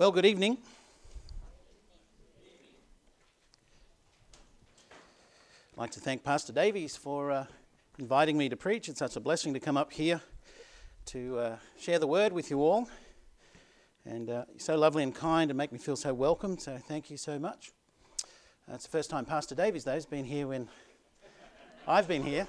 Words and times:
Well, 0.00 0.12
good 0.12 0.24
evening. 0.24 0.56
I'd 5.74 5.76
like 5.76 5.90
to 5.90 6.00
thank 6.00 6.24
Pastor 6.24 6.54
Davies 6.54 6.96
for 6.96 7.30
uh, 7.30 7.44
inviting 7.98 8.38
me 8.38 8.48
to 8.48 8.56
preach. 8.56 8.88
It's 8.88 9.00
such 9.00 9.16
a 9.16 9.20
blessing 9.20 9.52
to 9.52 9.60
come 9.60 9.76
up 9.76 9.92
here 9.92 10.22
to 11.04 11.38
uh, 11.38 11.56
share 11.78 11.98
the 11.98 12.06
word 12.06 12.32
with 12.32 12.48
you 12.48 12.62
all. 12.62 12.88
And 14.06 14.30
uh, 14.30 14.44
so 14.56 14.74
lovely 14.74 15.02
and 15.02 15.14
kind 15.14 15.50
and 15.50 15.58
make 15.58 15.70
me 15.70 15.78
feel 15.78 15.96
so 15.96 16.14
welcome, 16.14 16.56
so 16.56 16.78
thank 16.78 17.10
you 17.10 17.18
so 17.18 17.38
much. 17.38 17.70
Uh, 18.66 18.76
it's 18.76 18.84
the 18.84 18.90
first 18.90 19.10
time 19.10 19.26
Pastor 19.26 19.54
Davies, 19.54 19.84
though, 19.84 19.92
has 19.92 20.06
been 20.06 20.24
here 20.24 20.46
when 20.46 20.66
I've 21.86 22.08
been 22.08 22.22
here. 22.22 22.48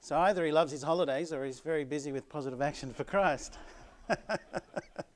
So 0.00 0.18
either 0.18 0.44
he 0.44 0.50
loves 0.50 0.72
his 0.72 0.82
holidays 0.82 1.32
or 1.32 1.44
he's 1.44 1.60
very 1.60 1.84
busy 1.84 2.10
with 2.10 2.28
positive 2.28 2.60
action 2.60 2.92
for 2.92 3.04
Christ. 3.04 3.56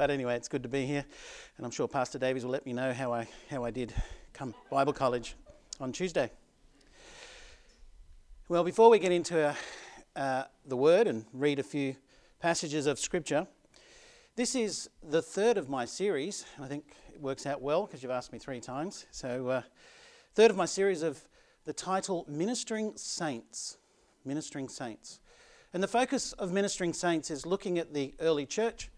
But 0.00 0.10
anyway, 0.10 0.34
it's 0.34 0.48
good 0.48 0.62
to 0.62 0.68
be 0.70 0.86
here, 0.86 1.04
and 1.58 1.66
I'm 1.66 1.70
sure 1.70 1.86
Pastor 1.86 2.18
Davies 2.18 2.42
will 2.42 2.52
let 2.52 2.64
me 2.64 2.72
know 2.72 2.94
how 2.94 3.12
I, 3.12 3.28
how 3.50 3.66
I 3.66 3.70
did 3.70 3.92
come 4.32 4.54
Bible 4.70 4.94
college 4.94 5.34
on 5.78 5.92
Tuesday. 5.92 6.30
Well, 8.48 8.64
before 8.64 8.88
we 8.88 8.98
get 8.98 9.12
into 9.12 9.48
uh, 9.48 9.54
uh, 10.16 10.44
the 10.64 10.76
Word 10.78 11.06
and 11.06 11.26
read 11.34 11.58
a 11.58 11.62
few 11.62 11.96
passages 12.40 12.86
of 12.86 12.98
Scripture, 12.98 13.46
this 14.36 14.54
is 14.54 14.88
the 15.06 15.20
third 15.20 15.58
of 15.58 15.68
my 15.68 15.84
series, 15.84 16.46
and 16.56 16.64
I 16.64 16.68
think 16.68 16.96
it 17.12 17.20
works 17.20 17.44
out 17.44 17.60
well 17.60 17.84
because 17.84 18.02
you've 18.02 18.10
asked 18.10 18.32
me 18.32 18.38
three 18.38 18.60
times. 18.60 19.04
So, 19.10 19.48
uh, 19.48 19.62
third 20.34 20.50
of 20.50 20.56
my 20.56 20.64
series 20.64 21.02
of 21.02 21.22
the 21.66 21.74
title 21.74 22.24
Ministering 22.26 22.94
Saints. 22.96 23.76
Ministering 24.24 24.70
Saints. 24.70 25.20
And 25.74 25.82
the 25.82 25.88
focus 25.88 26.32
of 26.32 26.52
Ministering 26.52 26.94
Saints 26.94 27.30
is 27.30 27.44
looking 27.44 27.78
at 27.78 27.92
the 27.92 28.14
early 28.18 28.46
church 28.46 28.88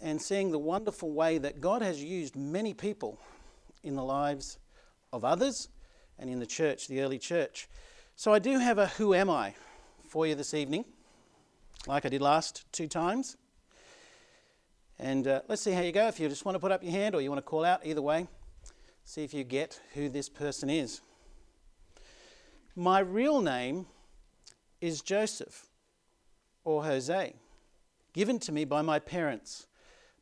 and 0.00 0.20
seeing 0.20 0.50
the 0.50 0.58
wonderful 0.58 1.10
way 1.10 1.38
that 1.38 1.60
God 1.60 1.82
has 1.82 2.02
used 2.02 2.36
many 2.36 2.74
people 2.74 3.18
in 3.82 3.96
the 3.96 4.04
lives 4.04 4.58
of 5.12 5.24
others 5.24 5.68
and 6.18 6.28
in 6.28 6.38
the 6.38 6.46
church, 6.46 6.88
the 6.88 7.00
early 7.00 7.18
church. 7.18 7.68
So 8.14 8.32
I 8.32 8.38
do 8.38 8.58
have 8.58 8.78
a 8.78 8.86
Who 8.88 9.14
Am 9.14 9.30
I 9.30 9.54
for 10.08 10.26
you 10.26 10.34
this 10.34 10.54
evening, 10.54 10.84
like 11.86 12.04
I 12.04 12.08
did 12.08 12.22
last 12.22 12.64
two 12.72 12.88
times. 12.88 13.36
And 14.98 15.28
uh, 15.28 15.42
let's 15.48 15.62
see 15.62 15.72
how 15.72 15.82
you 15.82 15.92
go. 15.92 16.08
If 16.08 16.18
you 16.18 16.28
just 16.28 16.44
want 16.44 16.54
to 16.54 16.60
put 16.60 16.72
up 16.72 16.82
your 16.82 16.92
hand 16.92 17.14
or 17.14 17.20
you 17.20 17.30
want 17.30 17.38
to 17.38 17.48
call 17.48 17.64
out, 17.64 17.84
either 17.84 18.00
way, 18.00 18.26
see 19.04 19.24
if 19.24 19.34
you 19.34 19.44
get 19.44 19.80
who 19.94 20.08
this 20.08 20.28
person 20.28 20.70
is. 20.70 21.00
My 22.74 23.00
real 23.00 23.40
name 23.40 23.86
is 24.80 25.00
Joseph 25.00 25.66
or 26.64 26.84
Jose, 26.84 27.34
given 28.12 28.38
to 28.40 28.52
me 28.52 28.64
by 28.64 28.82
my 28.82 28.98
parents 28.98 29.66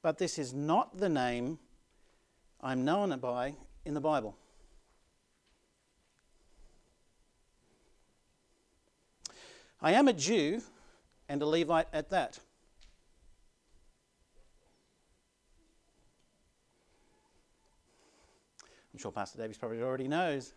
but 0.04 0.18
this 0.18 0.38
is 0.38 0.52
not 0.52 0.98
the 0.98 1.08
name 1.08 1.58
I'm 2.60 2.84
known 2.84 3.18
by 3.20 3.54
in 3.86 3.94
the 3.94 4.02
Bible. 4.02 4.36
I 9.80 9.92
am 9.92 10.06
a 10.06 10.12
Jew 10.12 10.60
and 11.26 11.40
a 11.40 11.46
Levite 11.46 11.86
at 11.94 12.10
that. 12.10 12.38
I'm 18.92 18.98
sure 18.98 19.10
Pastor 19.10 19.38
Davies 19.38 19.56
probably 19.56 19.80
already 19.80 20.06
knows. 20.06 20.52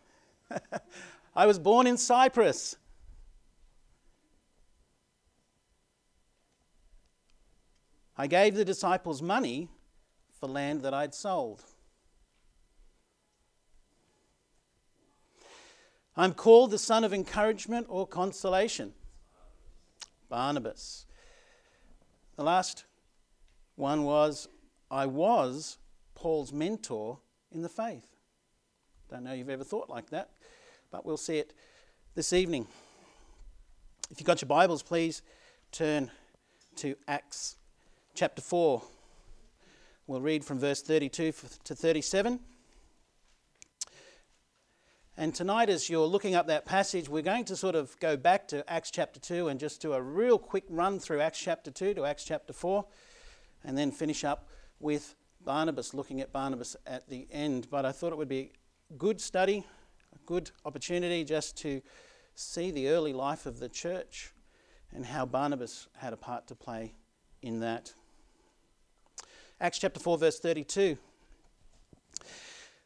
I 1.37 1.45
was 1.45 1.57
born 1.57 1.87
in 1.87 1.95
Cyprus. 1.95 2.75
I 8.17 8.27
gave 8.27 8.55
the 8.55 8.65
disciples 8.65 9.21
money 9.21 9.69
for 10.39 10.47
land 10.47 10.81
that 10.81 10.93
I'd 10.93 11.13
sold. 11.13 11.63
I'm 16.15 16.33
called 16.33 16.71
the 16.71 16.79
son 16.79 17.03
of 17.03 17.13
encouragement 17.13 17.85
or 17.89 18.07
consolation. 18.07 18.93
Barnabas. 20.29 21.05
The 22.35 22.43
last 22.43 22.85
one 23.75 24.03
was 24.03 24.47
I 24.89 25.05
was 25.05 25.77
Paul's 26.15 26.51
mentor 26.51 27.19
in 27.51 27.61
the 27.61 27.69
faith. 27.69 28.15
Don't 29.09 29.23
know 29.23 29.33
you've 29.33 29.49
ever 29.49 29.63
thought 29.63 29.89
like 29.89 30.09
that, 30.09 30.31
but 30.91 31.05
we'll 31.05 31.17
see 31.17 31.37
it 31.37 31.53
this 32.15 32.33
evening. 32.33 32.67
If 34.09 34.19
you've 34.19 34.27
got 34.27 34.41
your 34.41 34.47
Bibles, 34.47 34.81
please 34.81 35.21
turn 35.71 36.09
to 36.77 36.95
Acts 37.07 37.57
chapter 38.17 38.41
4. 38.41 38.81
We'll 40.07 40.21
read 40.21 40.43
from 40.43 40.57
verse 40.57 40.81
32 40.81 41.33
to 41.65 41.75
37. 41.75 42.39
And 45.15 45.35
tonight, 45.35 45.69
as 45.69 45.87
you're 45.87 46.07
looking 46.07 46.33
up 46.33 46.47
that 46.47 46.65
passage, 46.65 47.09
we're 47.09 47.21
going 47.21 47.45
to 47.45 47.55
sort 47.55 47.75
of 47.75 47.95
go 47.99 48.17
back 48.17 48.47
to 48.47 48.67
Acts 48.67 48.89
chapter 48.89 49.19
2 49.19 49.49
and 49.49 49.59
just 49.59 49.81
do 49.81 49.93
a 49.93 50.01
real 50.01 50.39
quick 50.39 50.63
run 50.67 50.97
through 50.97 51.21
Acts 51.21 51.39
chapter 51.39 51.69
2 51.69 51.93
to 51.93 52.05
Acts 52.05 52.23
chapter 52.23 52.53
4, 52.53 52.83
and 53.63 53.77
then 53.77 53.91
finish 53.91 54.23
up 54.23 54.49
with 54.79 55.13
Barnabas, 55.45 55.93
looking 55.93 56.19
at 56.19 56.33
Barnabas 56.33 56.75
at 56.87 57.07
the 57.09 57.27
end. 57.31 57.67
But 57.69 57.85
I 57.85 57.91
thought 57.91 58.13
it 58.13 58.17
would 58.17 58.27
be 58.27 58.51
a 58.89 58.93
good 58.95 59.21
study, 59.21 59.63
a 60.15 60.19
good 60.25 60.49
opportunity 60.65 61.23
just 61.23 61.55
to 61.57 61.83
see 62.33 62.71
the 62.71 62.89
early 62.89 63.13
life 63.13 63.45
of 63.45 63.59
the 63.59 63.69
church 63.69 64.31
and 64.91 65.05
how 65.05 65.27
Barnabas 65.27 65.87
had 65.97 66.13
a 66.13 66.17
part 66.17 66.47
to 66.47 66.55
play 66.55 66.95
in 67.43 67.59
that. 67.59 67.93
Acts 69.59 69.79
chapter 69.79 69.99
4, 69.99 70.19
verse 70.19 70.39
32. 70.39 70.97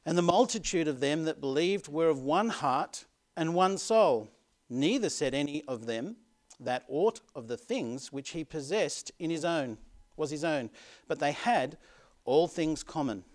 And 0.06 0.18
the 0.18 0.22
multitude 0.22 0.88
of 0.88 1.02
them 1.02 1.26
that 1.26 1.42
believed 1.42 1.90
were 1.90 2.08
of 2.08 2.22
one 2.22 2.48
heart 2.48 3.06
and 3.36 3.54
one 3.54 3.78
soul. 3.78 4.30
Neither 4.70 5.10
said 5.10 5.34
any 5.34 5.64
of 5.68 5.86
them 5.86 6.16
that 6.62 6.86
aught 6.88 7.20
of 7.36 7.50
the 7.50 7.58
things 7.58 8.14
which 8.14 8.30
he 8.30 8.46
possessed 8.46 9.12
in 9.20 9.30
his 9.30 9.44
own 9.44 9.78
was 10.16 10.32
his 10.32 10.46
own, 10.46 10.70
but 11.08 11.20
they 11.20 11.34
had 11.34 11.78
all 12.24 12.48
things 12.48 12.84
common. 12.84 13.26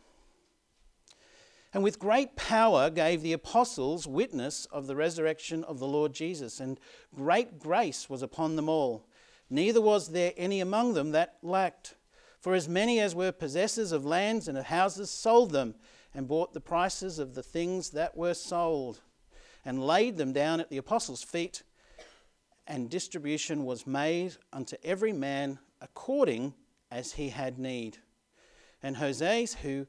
And 1.74 1.82
with 1.82 1.98
great 1.98 2.36
power 2.36 2.88
gave 2.88 3.20
the 3.20 3.34
apostles 3.34 4.06
witness 4.06 4.64
of 4.66 4.86
the 4.86 4.96
resurrection 4.96 5.62
of 5.64 5.78
the 5.78 5.86
Lord 5.86 6.14
Jesus, 6.14 6.58
and 6.58 6.80
great 7.14 7.58
grace 7.58 8.08
was 8.08 8.22
upon 8.22 8.56
them 8.56 8.70
all. 8.70 9.04
Neither 9.50 9.82
was 9.82 10.08
there 10.08 10.32
any 10.38 10.60
among 10.60 10.94
them 10.94 11.12
that 11.12 11.36
lacked. 11.42 11.96
For 12.46 12.54
as 12.54 12.68
many 12.68 13.00
as 13.00 13.12
were 13.12 13.32
possessors 13.32 13.90
of 13.90 14.06
lands 14.06 14.46
and 14.46 14.56
of 14.56 14.66
houses 14.66 15.10
sold 15.10 15.50
them 15.50 15.74
and 16.14 16.28
bought 16.28 16.52
the 16.52 16.60
prices 16.60 17.18
of 17.18 17.34
the 17.34 17.42
things 17.42 17.90
that 17.90 18.16
were 18.16 18.34
sold 18.34 19.00
and 19.64 19.84
laid 19.84 20.16
them 20.16 20.32
down 20.32 20.60
at 20.60 20.70
the 20.70 20.76
apostles' 20.76 21.24
feet, 21.24 21.64
and 22.64 22.88
distribution 22.88 23.64
was 23.64 23.84
made 23.84 24.36
unto 24.52 24.76
every 24.84 25.12
man 25.12 25.58
according 25.80 26.54
as 26.88 27.14
he 27.14 27.30
had 27.30 27.58
need. 27.58 27.98
And 28.80 28.98
Jose, 28.98 29.48
who 29.62 29.88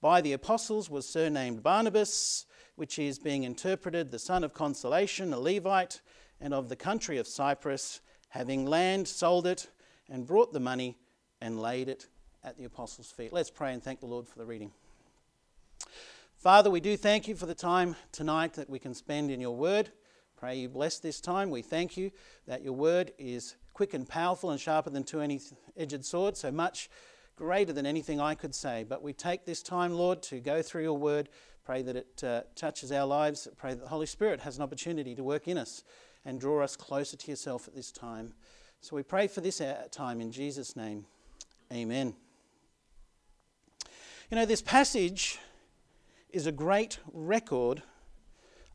by 0.00 0.22
the 0.22 0.32
apostles 0.32 0.88
was 0.88 1.06
surnamed 1.06 1.62
Barnabas, 1.62 2.46
which 2.74 2.98
is 2.98 3.18
being 3.18 3.44
interpreted 3.44 4.10
the 4.10 4.18
son 4.18 4.44
of 4.44 4.54
consolation, 4.54 5.34
a 5.34 5.38
Levite, 5.38 6.00
and 6.40 6.54
of 6.54 6.70
the 6.70 6.74
country 6.74 7.18
of 7.18 7.26
Cyprus, 7.26 8.00
having 8.30 8.64
land, 8.64 9.06
sold 9.06 9.46
it, 9.46 9.68
and 10.08 10.26
brought 10.26 10.54
the 10.54 10.58
money 10.58 10.96
and 11.40 11.60
laid 11.60 11.88
it 11.88 12.06
at 12.44 12.56
the 12.56 12.64
apostles' 12.64 13.10
feet. 13.10 13.32
Let's 13.32 13.50
pray 13.50 13.72
and 13.72 13.82
thank 13.82 14.00
the 14.00 14.06
Lord 14.06 14.28
for 14.28 14.38
the 14.38 14.46
reading. 14.46 14.72
Father, 16.36 16.70
we 16.70 16.80
do 16.80 16.96
thank 16.96 17.26
you 17.26 17.34
for 17.34 17.46
the 17.46 17.54
time 17.54 17.96
tonight 18.12 18.54
that 18.54 18.70
we 18.70 18.78
can 18.78 18.94
spend 18.94 19.30
in 19.30 19.40
your 19.40 19.56
word. 19.56 19.90
Pray 20.36 20.56
you 20.56 20.68
bless 20.68 21.00
this 21.00 21.20
time. 21.20 21.50
We 21.50 21.62
thank 21.62 21.96
you 21.96 22.12
that 22.46 22.62
your 22.62 22.74
word 22.74 23.12
is 23.18 23.56
quick 23.74 23.92
and 23.92 24.08
powerful 24.08 24.50
and 24.50 24.60
sharper 24.60 24.90
than 24.90 25.02
two 25.02 25.20
edged 25.76 26.04
sword, 26.04 26.36
so 26.36 26.52
much 26.52 26.88
greater 27.34 27.72
than 27.72 27.86
anything 27.86 28.20
I 28.20 28.34
could 28.34 28.54
say. 28.54 28.84
But 28.88 29.02
we 29.02 29.12
take 29.12 29.44
this 29.44 29.62
time, 29.62 29.92
Lord, 29.92 30.22
to 30.24 30.38
go 30.38 30.62
through 30.62 30.82
your 30.82 30.96
word. 30.96 31.28
Pray 31.64 31.82
that 31.82 31.96
it 31.96 32.24
uh, 32.24 32.42
touches 32.54 32.92
our 32.92 33.06
lives. 33.06 33.48
Pray 33.56 33.74
that 33.74 33.80
the 33.82 33.88
Holy 33.88 34.06
Spirit 34.06 34.40
has 34.40 34.56
an 34.56 34.62
opportunity 34.62 35.14
to 35.16 35.24
work 35.24 35.48
in 35.48 35.58
us 35.58 35.82
and 36.24 36.40
draw 36.40 36.62
us 36.62 36.76
closer 36.76 37.16
to 37.16 37.30
yourself 37.30 37.66
at 37.66 37.74
this 37.74 37.90
time. 37.90 38.32
So 38.80 38.94
we 38.94 39.02
pray 39.02 39.26
for 39.26 39.40
this 39.40 39.60
uh, 39.60 39.86
time 39.90 40.20
in 40.20 40.30
Jesus' 40.30 40.76
name. 40.76 41.06
Amen. 41.72 42.14
You 44.30 44.36
know, 44.36 44.46
this 44.46 44.62
passage 44.62 45.38
is 46.30 46.46
a 46.46 46.52
great 46.52 46.98
record 47.12 47.82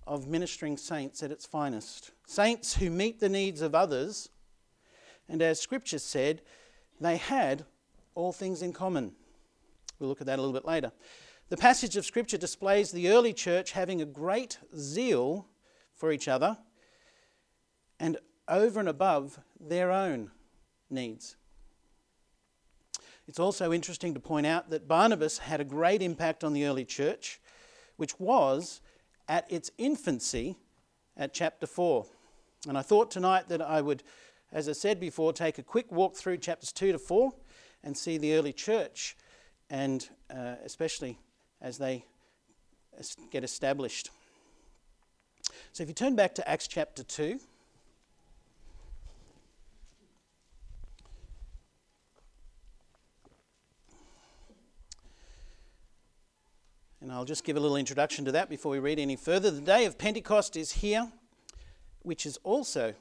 of 0.06 0.28
ministering 0.28 0.78
saints 0.78 1.24
at 1.24 1.32
its 1.32 1.46
finest. 1.46 2.12
Saints 2.28 2.76
who 2.76 2.92
meet 2.92 3.20
the 3.20 3.30
needs 3.30 3.62
of 3.62 3.74
others, 3.74 4.30
and 5.28 5.42
as 5.42 5.60
Scripture 5.60 5.98
said, 5.98 6.42
they 7.00 7.18
had 7.18 7.66
all 8.14 8.32
things 8.32 8.62
in 8.62 8.74
common. 8.74 9.14
We'll 9.98 10.10
look 10.10 10.22
at 10.22 10.28
that 10.28 10.38
a 10.38 10.42
little 10.42 10.54
bit 10.54 10.66
later. 10.66 10.92
The 11.50 11.58
passage 11.58 11.98
of 11.98 12.06
Scripture 12.06 12.38
displays 12.38 12.92
the 12.92 13.10
early 13.10 13.34
church 13.34 13.72
having 13.72 14.02
a 14.02 14.06
great 14.06 14.60
zeal 14.78 15.48
for 15.96 16.12
each 16.12 16.28
other 16.28 16.58
and 18.00 18.18
over 18.48 18.80
and 18.80 18.90
above 18.90 19.40
their 19.60 19.92
own 19.92 20.32
needs. 20.90 21.38
It's 23.28 23.40
also 23.40 23.72
interesting 23.72 24.14
to 24.14 24.20
point 24.20 24.46
out 24.46 24.70
that 24.70 24.88
Barnabas 24.88 25.38
had 25.38 25.62
a 25.62 25.66
great 25.66 26.02
impact 26.02 26.44
on 26.44 26.54
the 26.54 26.66
early 26.66 26.84
church, 26.84 27.40
which 27.96 28.20
was 28.20 28.82
at 29.28 29.50
its 29.50 29.72
infancy 29.78 30.58
at 31.16 31.34
chapter 31.34 31.66
4. 31.66 32.06
And 32.68 32.78
I 32.78 32.82
thought 32.82 33.12
tonight 33.12 33.48
that 33.48 33.62
I 33.62 33.82
would, 33.82 34.04
as 34.52 34.68
I 34.68 34.74
said 34.74 35.00
before, 35.00 35.32
take 35.32 35.58
a 35.58 35.64
quick 35.64 35.92
walk 35.92 36.16
through 36.16 36.38
chapters 36.38 36.74
2 36.74 36.92
to 36.92 37.00
4 37.00 37.32
and 37.84 37.98
see 37.98 38.18
the 38.18 38.34
early 38.34 38.54
church, 38.54 39.16
and 39.70 40.08
uh, 40.30 40.56
especially 40.64 41.20
as 41.62 41.78
they 41.78 42.06
get 43.32 43.44
established. 43.44 44.10
So 45.72 45.84
if 45.84 45.90
you 45.90 45.96
turn 45.96 46.16
back 46.16 46.36
to 46.36 46.50
Acts 46.50 46.68
chapter 46.68 47.04
2. 47.04 47.40
And 57.04 57.12
I'll 57.12 57.26
just 57.26 57.44
give 57.44 57.58
a 57.58 57.60
little 57.60 57.76
introduction 57.76 58.24
to 58.24 58.32
that 58.32 58.50
before 58.50 58.72
we 58.72 58.80
read 58.80 58.98
any 58.98 59.18
further. 59.18 59.52
The 59.52 59.60
day 59.60 59.84
of 59.84 59.98
Pentecost 59.98 60.56
is 60.56 60.72
here, 60.72 61.12
which 62.02 62.26
is 62.26 62.40
also 62.46 62.94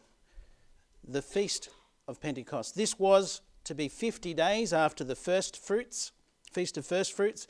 the 1.07 1.23
feast 1.23 1.69
of 2.09 2.21
Pentecost. 2.21 2.75
This 2.75 2.99
was 2.99 3.43
to 3.63 3.77
be 3.77 3.87
50 3.87 4.35
days 4.35 4.73
after 4.73 5.05
the 5.05 5.15
first 5.15 5.57
fruits, 5.57 6.11
feast 6.53 6.77
of 6.77 6.85
first 6.85 7.13
fruits. 7.13 7.47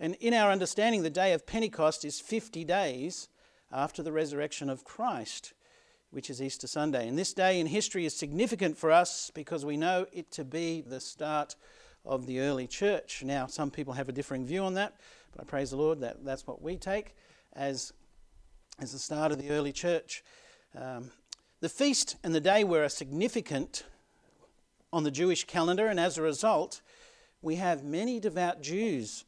And 0.00 0.16
in 0.16 0.34
our 0.34 0.50
understanding, 0.50 1.04
the 1.04 1.08
day 1.08 1.34
of 1.34 1.46
Pentecost 1.46 2.04
is 2.04 2.18
50 2.18 2.64
days 2.64 3.28
after 3.70 4.02
the 4.02 4.10
resurrection 4.10 4.68
of 4.68 4.82
Christ, 4.82 5.52
which 6.10 6.28
is 6.28 6.42
Easter 6.42 6.66
Sunday. 6.66 7.06
And 7.06 7.16
this 7.16 7.32
day 7.32 7.60
in 7.60 7.68
history 7.68 8.06
is 8.06 8.16
significant 8.16 8.76
for 8.76 8.90
us 8.90 9.30
because 9.32 9.64
we 9.64 9.76
know 9.76 10.06
it 10.12 10.32
to 10.32 10.42
be 10.42 10.80
the 10.80 10.98
start 10.98 11.54
of 12.04 12.26
the 12.26 12.40
early 12.40 12.66
church. 12.66 13.22
Now, 13.24 13.46
some 13.46 13.70
people 13.70 13.94
have 13.94 14.08
a 14.08 14.12
differing 14.12 14.44
view 14.44 14.64
on 14.64 14.74
that. 14.74 14.96
But 15.34 15.42
I 15.42 15.44
praise 15.44 15.70
the 15.70 15.76
Lord 15.76 16.00
that 16.00 16.24
that's 16.24 16.46
what 16.46 16.62
we 16.62 16.76
take 16.76 17.16
as, 17.54 17.92
as 18.78 18.92
the 18.92 18.98
start 18.98 19.32
of 19.32 19.38
the 19.38 19.50
early 19.50 19.72
church. 19.72 20.22
Um, 20.78 21.10
the 21.60 21.68
feast 21.68 22.16
and 22.22 22.34
the 22.34 22.40
day 22.40 22.64
were 22.64 22.84
a 22.84 22.90
significant 22.90 23.84
on 24.92 25.04
the 25.04 25.10
Jewish 25.10 25.44
calendar, 25.44 25.86
and 25.86 25.98
as 25.98 26.18
a 26.18 26.22
result, 26.22 26.82
we 27.40 27.56
have 27.56 27.82
many 27.82 28.20
devout 28.20 28.62
Jews 28.62 29.24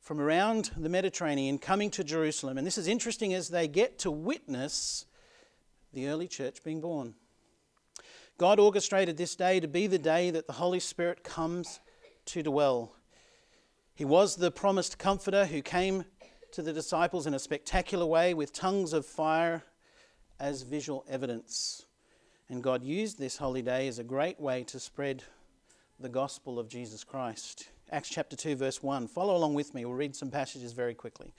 from 0.00 0.20
around 0.20 0.70
the 0.76 0.88
Mediterranean 0.88 1.58
coming 1.58 1.90
to 1.90 2.04
Jerusalem. 2.04 2.58
And 2.58 2.66
this 2.66 2.78
is 2.78 2.86
interesting 2.86 3.34
as 3.34 3.48
they 3.48 3.66
get 3.66 3.98
to 4.00 4.10
witness 4.10 5.06
the 5.92 6.08
early 6.08 6.28
church 6.28 6.62
being 6.62 6.80
born. 6.80 7.14
God 8.38 8.60
orchestrated 8.60 9.16
this 9.16 9.34
day 9.34 9.60
to 9.60 9.66
be 9.66 9.86
the 9.86 9.98
day 9.98 10.30
that 10.30 10.46
the 10.46 10.52
Holy 10.52 10.78
Spirit 10.78 11.24
comes 11.24 11.80
to 12.26 12.42
dwell. 12.42 12.92
He 13.96 14.04
was 14.04 14.36
the 14.36 14.50
promised 14.50 14.98
comforter 14.98 15.46
who 15.46 15.62
came 15.62 16.04
to 16.52 16.60
the 16.60 16.74
disciples 16.74 17.26
in 17.26 17.32
a 17.32 17.38
spectacular 17.38 18.04
way 18.04 18.34
with 18.34 18.52
tongues 18.52 18.92
of 18.92 19.06
fire 19.06 19.62
as 20.38 20.60
visual 20.60 21.02
evidence. 21.08 21.86
And 22.50 22.62
God 22.62 22.84
used 22.84 23.18
this 23.18 23.38
holy 23.38 23.62
day 23.62 23.88
as 23.88 23.98
a 23.98 24.04
great 24.04 24.38
way 24.38 24.64
to 24.64 24.78
spread 24.78 25.22
the 25.98 26.10
gospel 26.10 26.58
of 26.58 26.68
Jesus 26.68 27.04
Christ. 27.04 27.70
Acts 27.90 28.10
chapter 28.10 28.36
2, 28.36 28.56
verse 28.56 28.82
1. 28.82 29.08
Follow 29.08 29.34
along 29.34 29.54
with 29.54 29.72
me. 29.72 29.86
We'll 29.86 29.94
read 29.94 30.14
some 30.14 30.30
passages 30.30 30.74
very 30.74 30.94
quickly. 30.94 31.32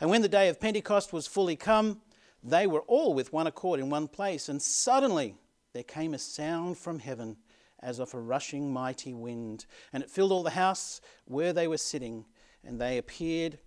And 0.00 0.10
when 0.10 0.22
the 0.22 0.28
day 0.28 0.48
of 0.48 0.58
Pentecost 0.58 1.12
was 1.12 1.28
fully 1.28 1.54
come, 1.54 2.00
they 2.42 2.66
were 2.66 2.82
all 2.88 3.14
with 3.14 3.32
one 3.32 3.46
accord 3.46 3.78
in 3.78 3.88
one 3.88 4.08
place. 4.08 4.48
And 4.48 4.60
suddenly 4.60 5.36
there 5.72 5.84
came 5.84 6.12
a 6.12 6.18
sound 6.18 6.76
from 6.76 6.98
heaven 6.98 7.36
as 7.84 7.98
of 7.98 8.14
a 8.14 8.18
rushing 8.18 8.72
mighty 8.72 9.12
wind, 9.12 9.66
and 9.92 10.02
it 10.02 10.10
filled 10.10 10.32
all 10.32 10.42
the 10.42 10.50
house 10.50 11.00
where 11.26 11.52
they 11.52 11.68
were 11.68 11.76
sitting. 11.76 12.24
And 12.64 12.80
they 12.80 12.96
appeared, 12.96 13.58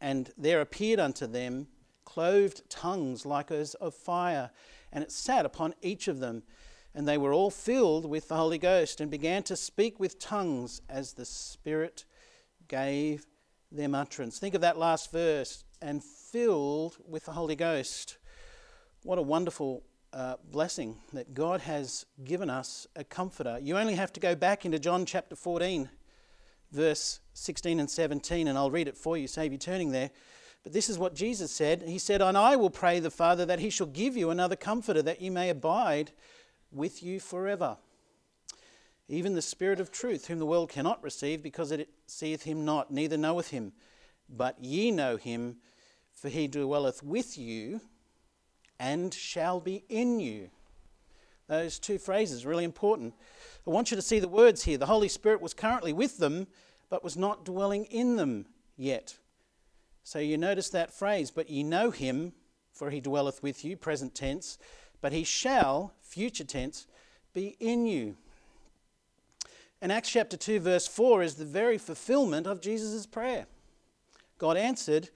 and 0.00 0.32
there 0.36 0.60
appeared 0.60 0.98
unto 0.98 1.28
them 1.28 1.68
clothed 2.04 2.68
tongues 2.68 3.24
like 3.24 3.52
as 3.52 3.74
of 3.74 3.94
fire, 3.94 4.50
and 4.92 5.04
it 5.04 5.12
sat 5.12 5.46
upon 5.46 5.74
each 5.80 6.08
of 6.08 6.18
them. 6.18 6.42
And 6.92 7.06
they 7.06 7.18
were 7.18 7.32
all 7.32 7.50
filled 7.50 8.04
with 8.08 8.28
the 8.28 8.36
Holy 8.36 8.58
Ghost, 8.58 9.00
and 9.00 9.10
began 9.10 9.44
to 9.44 9.56
speak 9.56 10.00
with 10.00 10.18
tongues 10.18 10.80
as 10.88 11.12
the 11.12 11.24
Spirit 11.24 12.04
gave 12.66 13.26
them 13.70 13.94
utterance. 13.94 14.38
Think 14.38 14.54
of 14.54 14.60
that 14.62 14.78
last 14.78 15.12
verse, 15.12 15.64
and 15.80 16.02
filled 16.02 16.96
with 17.06 17.26
the 17.26 17.32
Holy 17.32 17.54
Ghost. 17.54 18.18
What 19.02 19.18
a 19.18 19.22
wonderful 19.22 19.84
uh, 20.16 20.36
blessing 20.50 20.96
that 21.12 21.34
God 21.34 21.60
has 21.60 22.06
given 22.24 22.48
us 22.48 22.86
a 22.96 23.04
comforter. 23.04 23.58
You 23.60 23.76
only 23.76 23.96
have 23.96 24.14
to 24.14 24.20
go 24.20 24.34
back 24.34 24.64
into 24.64 24.78
John 24.78 25.04
chapter 25.04 25.36
14, 25.36 25.90
verse 26.72 27.20
16 27.34 27.78
and 27.78 27.90
17, 27.90 28.48
and 28.48 28.56
I'll 28.56 28.70
read 28.70 28.88
it 28.88 28.96
for 28.96 29.18
you, 29.18 29.28
save 29.28 29.52
you 29.52 29.58
turning 29.58 29.90
there. 29.92 30.10
But 30.62 30.72
this 30.72 30.88
is 30.88 30.98
what 30.98 31.14
Jesus 31.14 31.52
said. 31.52 31.82
He 31.82 31.98
said, 31.98 32.22
And 32.22 32.36
I 32.36 32.56
will 32.56 32.70
pray 32.70 32.98
the 32.98 33.10
Father 33.10 33.44
that 33.44 33.58
he 33.58 33.68
shall 33.68 33.86
give 33.86 34.16
you 34.16 34.30
another 34.30 34.56
comforter, 34.56 35.02
that 35.02 35.20
you 35.20 35.30
may 35.30 35.50
abide 35.50 36.12
with 36.72 37.02
you 37.02 37.20
forever. 37.20 37.76
Even 39.08 39.34
the 39.34 39.42
Spirit 39.42 39.80
of 39.80 39.92
truth, 39.92 40.28
whom 40.28 40.38
the 40.38 40.46
world 40.46 40.70
cannot 40.70 41.04
receive, 41.04 41.42
because 41.42 41.70
it 41.70 41.90
seeth 42.06 42.44
him 42.44 42.64
not, 42.64 42.90
neither 42.90 43.18
knoweth 43.18 43.50
him. 43.50 43.72
But 44.30 44.64
ye 44.64 44.90
know 44.90 45.18
him, 45.18 45.58
for 46.10 46.30
he 46.30 46.48
dwelleth 46.48 47.02
with 47.02 47.36
you 47.36 47.82
and 48.78 49.12
shall 49.12 49.60
be 49.60 49.84
in 49.88 50.20
you. 50.20 50.50
Those 51.48 51.78
two 51.78 51.98
phrases 51.98 52.44
really 52.44 52.64
important. 52.64 53.14
I 53.66 53.70
want 53.70 53.90
you 53.90 53.96
to 53.96 54.02
see 54.02 54.18
the 54.18 54.28
words 54.28 54.64
here. 54.64 54.78
The 54.78 54.86
Holy 54.86 55.08
Spirit 55.08 55.40
was 55.40 55.54
currently 55.54 55.92
with 55.92 56.18
them, 56.18 56.46
but 56.88 57.04
was 57.04 57.16
not 57.16 57.44
dwelling 57.44 57.84
in 57.86 58.16
them 58.16 58.46
yet. 58.76 59.16
So 60.02 60.18
you 60.18 60.38
notice 60.38 60.70
that 60.70 60.92
phrase, 60.92 61.30
but 61.30 61.50
ye 61.50 61.62
know 61.62 61.90
him, 61.90 62.32
for 62.72 62.90
he 62.90 63.00
dwelleth 63.00 63.42
with 63.42 63.64
you, 63.64 63.76
present 63.76 64.14
tense, 64.14 64.58
but 65.00 65.12
he 65.12 65.24
shall, 65.24 65.94
future 66.00 66.44
tense, 66.44 66.86
be 67.32 67.56
in 67.60 67.86
you. 67.86 68.16
And 69.80 69.92
Acts 69.92 70.10
chapter 70.10 70.36
2, 70.36 70.60
verse 70.60 70.86
4 70.86 71.22
is 71.22 71.34
the 71.34 71.44
very 71.44 71.78
fulfillment 71.78 72.46
of 72.46 72.60
Jesus' 72.60 73.06
prayer. 73.06 73.46
God 74.38 74.56
answered 74.56 75.10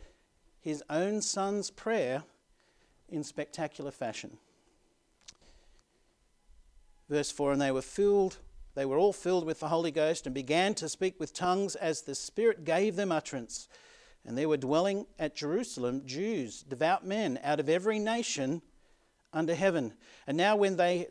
his 0.60 0.82
own 0.90 1.22
son's 1.22 1.70
prayer 1.70 2.24
in 3.10 3.24
spectacular 3.24 3.90
fashion. 3.90 4.38
Verse 7.08 7.30
4 7.30 7.52
And 7.52 7.60
they 7.60 7.72
were 7.72 7.82
filled, 7.82 8.38
they 8.74 8.86
were 8.86 8.98
all 8.98 9.12
filled 9.12 9.44
with 9.44 9.60
the 9.60 9.68
Holy 9.68 9.90
Ghost 9.90 10.26
and 10.26 10.34
began 10.34 10.74
to 10.74 10.88
speak 10.88 11.18
with 11.18 11.34
tongues 11.34 11.74
as 11.74 12.02
the 12.02 12.14
Spirit 12.14 12.64
gave 12.64 12.96
them 12.96 13.12
utterance. 13.12 13.68
And 14.24 14.36
there 14.36 14.48
were 14.48 14.56
dwelling 14.56 15.06
at 15.18 15.34
Jerusalem 15.34 16.02
Jews, 16.04 16.62
devout 16.62 17.06
men 17.06 17.40
out 17.42 17.58
of 17.58 17.68
every 17.68 17.98
nation 17.98 18.62
under 19.32 19.54
heaven. 19.54 19.94
And 20.26 20.36
now 20.36 20.56
when 20.56 20.76
they 20.76 21.06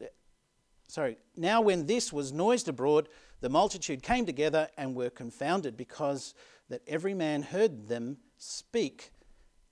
sorry, 0.88 1.18
now 1.38 1.62
when 1.62 1.86
this 1.86 2.12
was 2.12 2.34
noised 2.34 2.68
abroad, 2.68 3.08
the 3.42 3.50
multitude 3.50 4.04
came 4.04 4.26
together 4.26 4.68
and 4.78 4.96
were 4.96 5.10
confounded 5.10 5.78
because 5.78 6.34
that 6.70 6.82
every 6.88 7.14
man 7.14 7.42
heard 7.42 7.88
them 7.88 8.18
speak 8.38 9.12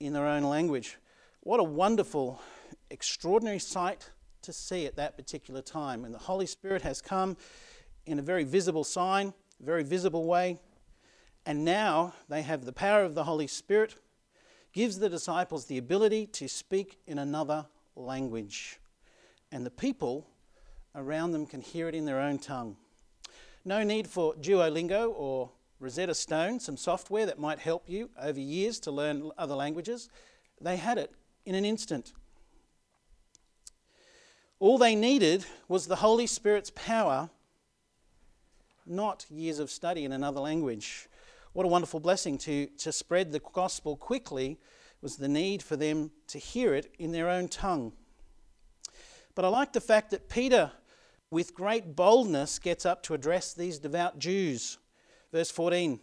in 0.00 0.12
their 0.12 0.26
own 0.26 0.44
language. 0.44 0.96
What 1.48 1.60
a 1.60 1.64
wonderful, 1.64 2.42
extraordinary 2.90 3.58
sight 3.58 4.10
to 4.42 4.52
see 4.52 4.84
at 4.84 4.96
that 4.96 5.16
particular 5.16 5.62
time. 5.62 6.04
And 6.04 6.12
the 6.12 6.18
Holy 6.18 6.44
Spirit 6.44 6.82
has 6.82 7.00
come 7.00 7.38
in 8.04 8.18
a 8.18 8.22
very 8.22 8.44
visible 8.44 8.84
sign, 8.84 9.32
very 9.58 9.82
visible 9.82 10.26
way. 10.26 10.58
And 11.46 11.64
now 11.64 12.12
they 12.28 12.42
have 12.42 12.66
the 12.66 12.72
power 12.74 13.02
of 13.02 13.14
the 13.14 13.24
Holy 13.24 13.46
Spirit, 13.46 13.94
gives 14.74 14.98
the 14.98 15.08
disciples 15.08 15.64
the 15.64 15.78
ability 15.78 16.26
to 16.26 16.48
speak 16.48 16.98
in 17.06 17.18
another 17.18 17.64
language. 17.96 18.78
And 19.50 19.64
the 19.64 19.70
people 19.70 20.26
around 20.94 21.32
them 21.32 21.46
can 21.46 21.62
hear 21.62 21.88
it 21.88 21.94
in 21.94 22.04
their 22.04 22.20
own 22.20 22.40
tongue. 22.40 22.76
No 23.64 23.82
need 23.82 24.06
for 24.06 24.34
Duolingo 24.34 25.14
or 25.16 25.50
Rosetta 25.80 26.14
Stone, 26.14 26.60
some 26.60 26.76
software 26.76 27.24
that 27.24 27.38
might 27.38 27.58
help 27.58 27.88
you 27.88 28.10
over 28.20 28.38
years 28.38 28.78
to 28.80 28.90
learn 28.90 29.30
other 29.38 29.54
languages. 29.54 30.10
They 30.60 30.76
had 30.76 30.98
it 30.98 31.14
in 31.48 31.54
an 31.54 31.64
instant. 31.64 32.12
All 34.60 34.76
they 34.76 34.94
needed 34.94 35.46
was 35.66 35.86
the 35.86 35.96
Holy 35.96 36.26
Spirit's 36.26 36.70
power, 36.74 37.30
not 38.84 39.24
years 39.30 39.58
of 39.58 39.70
study 39.70 40.04
in 40.04 40.12
another 40.12 40.40
language. 40.40 41.08
What 41.54 41.64
a 41.64 41.68
wonderful 41.68 42.00
blessing 42.00 42.36
to, 42.38 42.66
to 42.66 42.92
spread 42.92 43.32
the 43.32 43.40
gospel 43.40 43.96
quickly 43.96 44.58
was 45.00 45.16
the 45.16 45.26
need 45.26 45.62
for 45.62 45.74
them 45.74 46.10
to 46.26 46.38
hear 46.38 46.74
it 46.74 46.92
in 46.98 47.12
their 47.12 47.30
own 47.30 47.48
tongue. 47.48 47.94
But 49.34 49.46
I 49.46 49.48
like 49.48 49.72
the 49.72 49.80
fact 49.80 50.10
that 50.10 50.28
Peter, 50.28 50.70
with 51.30 51.54
great 51.54 51.96
boldness, 51.96 52.58
gets 52.58 52.84
up 52.84 53.02
to 53.04 53.14
address 53.14 53.54
these 53.54 53.78
devout 53.78 54.18
Jews. 54.18 54.76
Verse 55.32 55.50
14. 55.50 55.98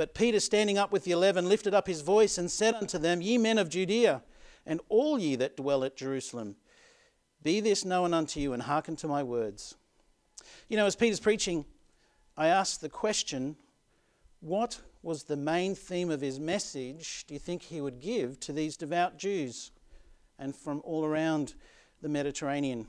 But 0.00 0.14
Peter, 0.14 0.40
standing 0.40 0.78
up 0.78 0.92
with 0.92 1.04
the 1.04 1.10
eleven, 1.10 1.46
lifted 1.46 1.74
up 1.74 1.86
his 1.86 2.00
voice 2.00 2.38
and 2.38 2.50
said 2.50 2.74
unto 2.74 2.96
them, 2.96 3.20
Ye 3.20 3.36
men 3.36 3.58
of 3.58 3.68
Judea, 3.68 4.22
and 4.64 4.80
all 4.88 5.18
ye 5.18 5.36
that 5.36 5.58
dwell 5.58 5.84
at 5.84 5.94
Jerusalem, 5.94 6.56
be 7.42 7.60
this 7.60 7.84
known 7.84 8.14
unto 8.14 8.40
you, 8.40 8.54
and 8.54 8.62
hearken 8.62 8.96
to 8.96 9.06
my 9.06 9.22
words. 9.22 9.74
You 10.70 10.78
know, 10.78 10.86
as 10.86 10.96
Peter's 10.96 11.20
preaching, 11.20 11.66
I 12.34 12.46
asked 12.46 12.80
the 12.80 12.88
question 12.88 13.56
what 14.40 14.80
was 15.02 15.24
the 15.24 15.36
main 15.36 15.74
theme 15.74 16.10
of 16.10 16.22
his 16.22 16.40
message 16.40 17.26
do 17.26 17.34
you 17.34 17.40
think 17.40 17.60
he 17.60 17.82
would 17.82 18.00
give 18.00 18.40
to 18.40 18.54
these 18.54 18.78
devout 18.78 19.18
Jews 19.18 19.70
and 20.38 20.56
from 20.56 20.80
all 20.82 21.04
around 21.04 21.52
the 22.00 22.08
Mediterranean? 22.08 22.86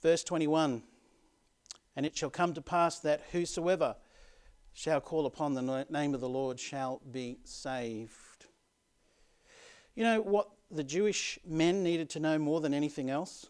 Verse 0.00 0.24
21 0.24 0.84
And 1.96 2.06
it 2.06 2.16
shall 2.16 2.30
come 2.30 2.54
to 2.54 2.62
pass 2.62 2.98
that 3.00 3.20
whosoever 3.32 3.96
shall 4.74 5.00
call 5.00 5.24
upon 5.24 5.54
the 5.54 5.86
name 5.88 6.14
of 6.14 6.20
the 6.20 6.28
Lord 6.28 6.58
shall 6.58 7.00
be 7.10 7.38
saved. 7.44 8.46
You 9.94 10.02
know 10.02 10.20
what 10.20 10.48
the 10.70 10.82
Jewish 10.82 11.38
men 11.46 11.84
needed 11.84 12.10
to 12.10 12.20
know 12.20 12.38
more 12.38 12.60
than 12.60 12.74
anything 12.74 13.08
else? 13.08 13.46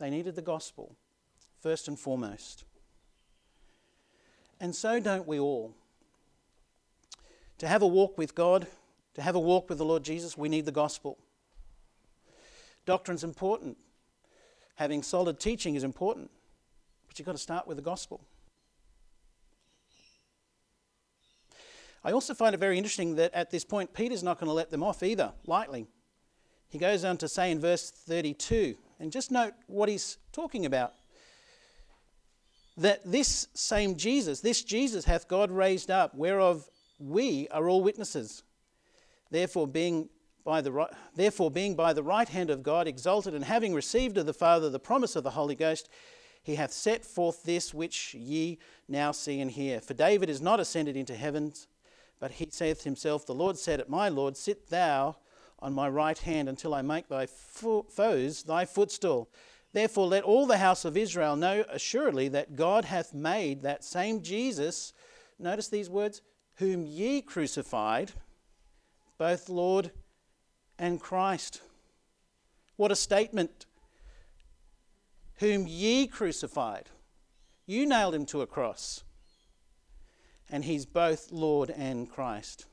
They 0.00 0.10
needed 0.10 0.34
the 0.34 0.42
gospel, 0.42 0.96
first 1.60 1.86
and 1.86 1.98
foremost. 1.98 2.64
And 4.60 4.74
so 4.74 4.98
don't 4.98 5.28
we 5.28 5.38
all. 5.38 5.74
To 7.58 7.68
have 7.68 7.82
a 7.82 7.86
walk 7.86 8.18
with 8.18 8.34
God, 8.34 8.66
to 9.14 9.22
have 9.22 9.36
a 9.36 9.40
walk 9.40 9.68
with 9.68 9.78
the 9.78 9.84
Lord 9.84 10.02
Jesus, 10.02 10.36
we 10.36 10.48
need 10.48 10.64
the 10.64 10.72
gospel. 10.72 11.18
Doctrine's 12.84 13.22
important. 13.22 13.76
Having 14.74 15.04
solid 15.04 15.38
teaching 15.38 15.76
is 15.76 15.84
important. 15.84 16.30
But 17.06 17.18
you've 17.18 17.26
got 17.26 17.32
to 17.32 17.38
start 17.38 17.68
with 17.68 17.76
the 17.76 17.82
gospel. 17.82 18.24
I 22.04 22.12
also 22.12 22.34
find 22.34 22.54
it 22.54 22.58
very 22.58 22.76
interesting 22.76 23.16
that 23.16 23.32
at 23.32 23.50
this 23.50 23.64
point, 23.64 23.94
Peter's 23.94 24.22
not 24.22 24.38
going 24.38 24.48
to 24.48 24.54
let 24.54 24.70
them 24.70 24.82
off 24.82 25.02
either, 25.02 25.32
lightly. 25.46 25.86
He 26.68 26.78
goes 26.78 27.04
on 27.04 27.16
to 27.18 27.28
say 27.28 27.50
in 27.50 27.60
verse 27.60 27.90
32, 27.90 28.76
and 28.98 29.12
just 29.12 29.30
note 29.30 29.52
what 29.66 29.88
he's 29.88 30.18
talking 30.32 30.66
about 30.66 30.94
that 32.76 33.00
this 33.04 33.48
same 33.54 33.96
Jesus, 33.96 34.40
this 34.40 34.62
Jesus 34.62 35.04
hath 35.04 35.28
God 35.28 35.50
raised 35.50 35.90
up, 35.90 36.14
whereof 36.14 36.68
we 36.98 37.48
are 37.50 37.68
all 37.68 37.82
witnesses. 37.82 38.42
Therefore, 39.30 39.66
being 39.66 40.08
by 40.44 40.60
the 40.60 40.72
right, 40.72 40.90
therefore, 41.14 41.50
being 41.50 41.74
by 41.74 41.92
the 41.92 42.02
right 42.02 42.28
hand 42.28 42.50
of 42.50 42.62
God 42.62 42.88
exalted, 42.88 43.34
and 43.34 43.44
having 43.44 43.74
received 43.74 44.16
of 44.18 44.26
the 44.26 44.32
Father 44.32 44.70
the 44.70 44.78
promise 44.78 45.16
of 45.16 45.24
the 45.24 45.30
Holy 45.30 45.54
Ghost, 45.54 45.88
he 46.42 46.56
hath 46.56 46.72
set 46.72 47.04
forth 47.04 47.44
this 47.44 47.72
which 47.72 48.14
ye 48.14 48.58
now 48.88 49.12
see 49.12 49.40
and 49.40 49.50
hear. 49.50 49.80
For 49.80 49.94
David 49.94 50.28
is 50.28 50.40
not 50.40 50.58
ascended 50.58 50.96
into 50.96 51.14
heavens, 51.14 51.68
but 52.22 52.30
he 52.30 52.46
saith 52.48 52.84
himself, 52.84 53.26
The 53.26 53.34
Lord 53.34 53.58
said 53.58 53.80
at 53.80 53.88
my 53.88 54.08
Lord, 54.08 54.36
Sit 54.36 54.68
thou 54.68 55.16
on 55.58 55.72
my 55.72 55.88
right 55.88 56.16
hand 56.16 56.48
until 56.48 56.72
I 56.72 56.80
make 56.80 57.08
thy 57.08 57.26
foes 57.26 58.44
thy 58.44 58.64
footstool. 58.64 59.28
Therefore, 59.72 60.06
let 60.06 60.22
all 60.22 60.46
the 60.46 60.58
house 60.58 60.84
of 60.84 60.96
Israel 60.96 61.34
know 61.34 61.64
assuredly 61.68 62.28
that 62.28 62.54
God 62.54 62.84
hath 62.84 63.12
made 63.12 63.62
that 63.62 63.82
same 63.82 64.22
Jesus, 64.22 64.92
notice 65.40 65.66
these 65.66 65.90
words, 65.90 66.22
whom 66.58 66.86
ye 66.86 67.22
crucified, 67.22 68.12
both 69.18 69.48
Lord 69.48 69.90
and 70.78 71.00
Christ. 71.00 71.60
What 72.76 72.92
a 72.92 72.96
statement! 72.96 73.66
Whom 75.38 75.66
ye 75.66 76.06
crucified. 76.06 76.88
You 77.66 77.84
nailed 77.84 78.14
him 78.14 78.26
to 78.26 78.42
a 78.42 78.46
cross. 78.46 79.02
And 80.52 80.64
he's 80.64 80.86
both 80.86 81.32
Lord 81.32 81.70
and 81.70 82.08
Christ. 82.08 82.66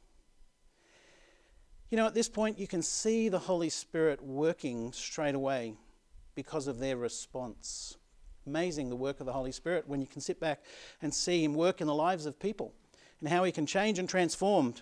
You 1.89 1.97
know, 1.97 2.05
at 2.05 2.13
this 2.13 2.29
point, 2.29 2.59
you 2.59 2.67
can 2.67 2.83
see 2.83 3.29
the 3.29 3.39
Holy 3.39 3.69
Spirit 3.69 4.21
working 4.21 4.93
straight 4.93 5.33
away 5.33 5.73
because 6.35 6.67
of 6.67 6.77
their 6.77 6.97
response. 6.97 7.97
Amazing 8.45 8.89
the 8.89 8.95
work 8.95 9.19
of 9.19 9.25
the 9.25 9.33
Holy 9.33 9.51
Spirit 9.51 9.87
when 9.87 9.99
you 9.99 10.07
can 10.07 10.21
sit 10.21 10.39
back 10.39 10.61
and 11.01 11.11
see 11.13 11.43
Him 11.43 11.55
work 11.55 11.81
in 11.81 11.87
the 11.87 11.95
lives 11.95 12.27
of 12.27 12.39
people 12.39 12.73
and 13.19 13.29
how 13.29 13.43
He 13.43 13.51
can 13.51 13.65
change 13.65 13.97
and 13.97 14.07
transform. 14.07 14.75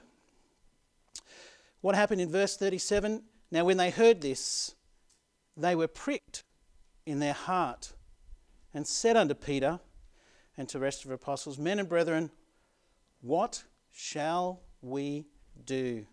What 1.81 1.95
happened 1.95 2.19
in 2.19 2.29
verse 2.29 2.57
37? 2.57 3.23
Now, 3.51 3.63
when 3.63 3.77
they 3.77 3.89
heard 3.89 4.19
this, 4.19 4.75
they 5.55 5.75
were 5.75 5.87
pricked 5.87 6.43
in 7.05 7.19
their 7.19 7.33
heart 7.33 7.93
and 8.73 8.85
said 8.85 9.15
unto 9.15 9.33
Peter 9.33 9.79
and 10.57 10.67
to 10.67 10.77
the 10.77 10.83
rest 10.83 11.03
of 11.03 11.09
the 11.09 11.15
apostles, 11.15 11.57
Men 11.57 11.79
and 11.79 11.87
brethren, 11.87 12.31
what 13.21 13.63
shall 13.91 14.61
we 14.81 15.25
do? 15.65 16.05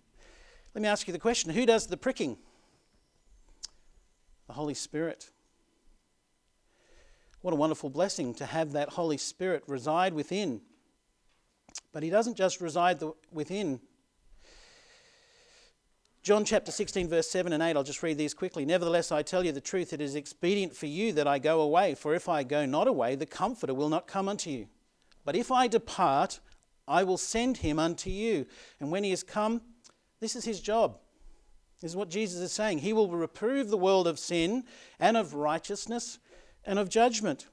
Let 0.75 0.83
me 0.83 0.89
ask 0.89 1.07
you 1.07 1.13
the 1.13 1.19
question 1.19 1.51
who 1.53 1.67
does 1.67 1.87
the 1.87 1.97
pricking? 1.97 2.37
The 4.47 4.53
Holy 4.53 4.75
Spirit. 4.75 5.31
What 7.41 7.53
a 7.53 7.57
wonderful 7.57 7.91
blessing 7.91 8.35
to 8.35 8.47
have 8.47 8.73
that 8.73 8.91
Holy 8.91 9.19
Spirit 9.19 9.65
reside 9.67 10.15
within. 10.15 10.63
But 11.93 12.03
He 12.03 12.11
doesn't 12.11 12.37
just 12.37 12.61
reside 12.61 13.03
within. 13.31 13.81
John 16.23 16.47
chapter 16.47 16.73
16, 16.73 17.09
verse 17.09 17.29
7 17.29 17.53
and 17.53 17.63
8, 17.63 17.77
I'll 17.77 17.83
just 17.83 18.03
read 18.03 18.17
these 18.17 18.33
quickly. 18.33 18.65
Nevertheless, 18.65 19.13
I 19.13 19.21
tell 19.21 19.45
you 19.45 19.53
the 19.53 19.61
truth, 19.61 19.93
it 19.93 20.01
is 20.01 20.15
expedient 20.15 20.75
for 20.75 20.87
you 20.87 21.13
that 21.13 21.29
I 21.29 21.39
go 21.39 21.61
away, 21.61 21.95
for 21.95 22.15
if 22.15 22.31
I 22.31 22.45
go 22.45 22.65
not 22.65 22.89
away, 22.89 23.15
the 23.15 23.27
Comforter 23.27 23.75
will 23.75 23.91
not 23.91 24.07
come 24.07 24.27
unto 24.27 24.49
you. 24.49 24.69
But 25.27 25.37
if 25.37 25.53
I 25.53 25.69
depart, 25.69 26.41
I 26.87 27.05
will 27.05 27.17
send 27.17 27.59
him 27.59 27.79
unto 27.79 28.11
you. 28.11 28.47
And 28.81 28.91
when 28.91 29.05
he 29.05 29.11
has 29.11 29.23
come, 29.23 29.63
this 30.21 30.37
is 30.37 30.45
his 30.45 30.61
job. 30.61 30.99
This 31.81 31.93
is 31.93 31.97
what 31.97 32.11
Jesus 32.11 32.41
is 32.41 32.53
saying. 32.53 32.79
He 32.79 32.93
will 32.93 33.11
reprove 33.11 33.69
the 33.69 33.77
world 33.77 34.07
of 34.07 34.19
sin 34.19 34.65
and 34.99 35.17
of 35.17 35.35
righteousness 35.35 36.19
and 36.65 36.79
of 36.79 36.89
judgment. 36.89 37.47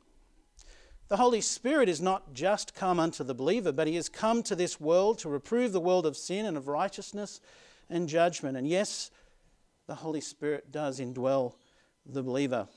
The 1.09 1.17
Holy 1.17 1.41
Spirit 1.41 1.89
is 1.89 1.99
not 1.99 2.33
just 2.33 2.73
come 2.73 2.97
unto 2.97 3.23
the 3.25 3.33
believer, 3.33 3.73
but 3.73 3.87
he 3.87 3.95
has 3.95 4.07
come 4.07 4.43
to 4.43 4.55
this 4.55 4.79
world 4.79 5.19
to 5.19 5.29
reprove 5.29 5.73
the 5.73 5.81
world 5.81 6.05
of 6.05 6.15
sin 6.15 6.45
and 6.45 6.55
of 6.55 6.69
righteousness 6.69 7.41
and 7.89 8.07
judgment. 8.07 8.55
And 8.55 8.65
yes, 8.65 9.11
the 9.87 9.95
Holy 9.95 10.21
Spirit 10.21 10.71
does 10.71 11.01
indwell 11.01 11.55
the 12.05 12.23
believer. 12.23 12.69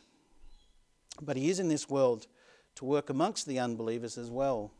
But 1.22 1.36
he 1.36 1.48
is 1.48 1.60
in 1.60 1.68
this 1.68 1.88
world 1.88 2.26
to 2.74 2.84
work 2.84 3.08
amongst 3.08 3.46
the 3.46 3.60
unbelievers 3.60 4.18
as 4.18 4.30
well. 4.30 4.72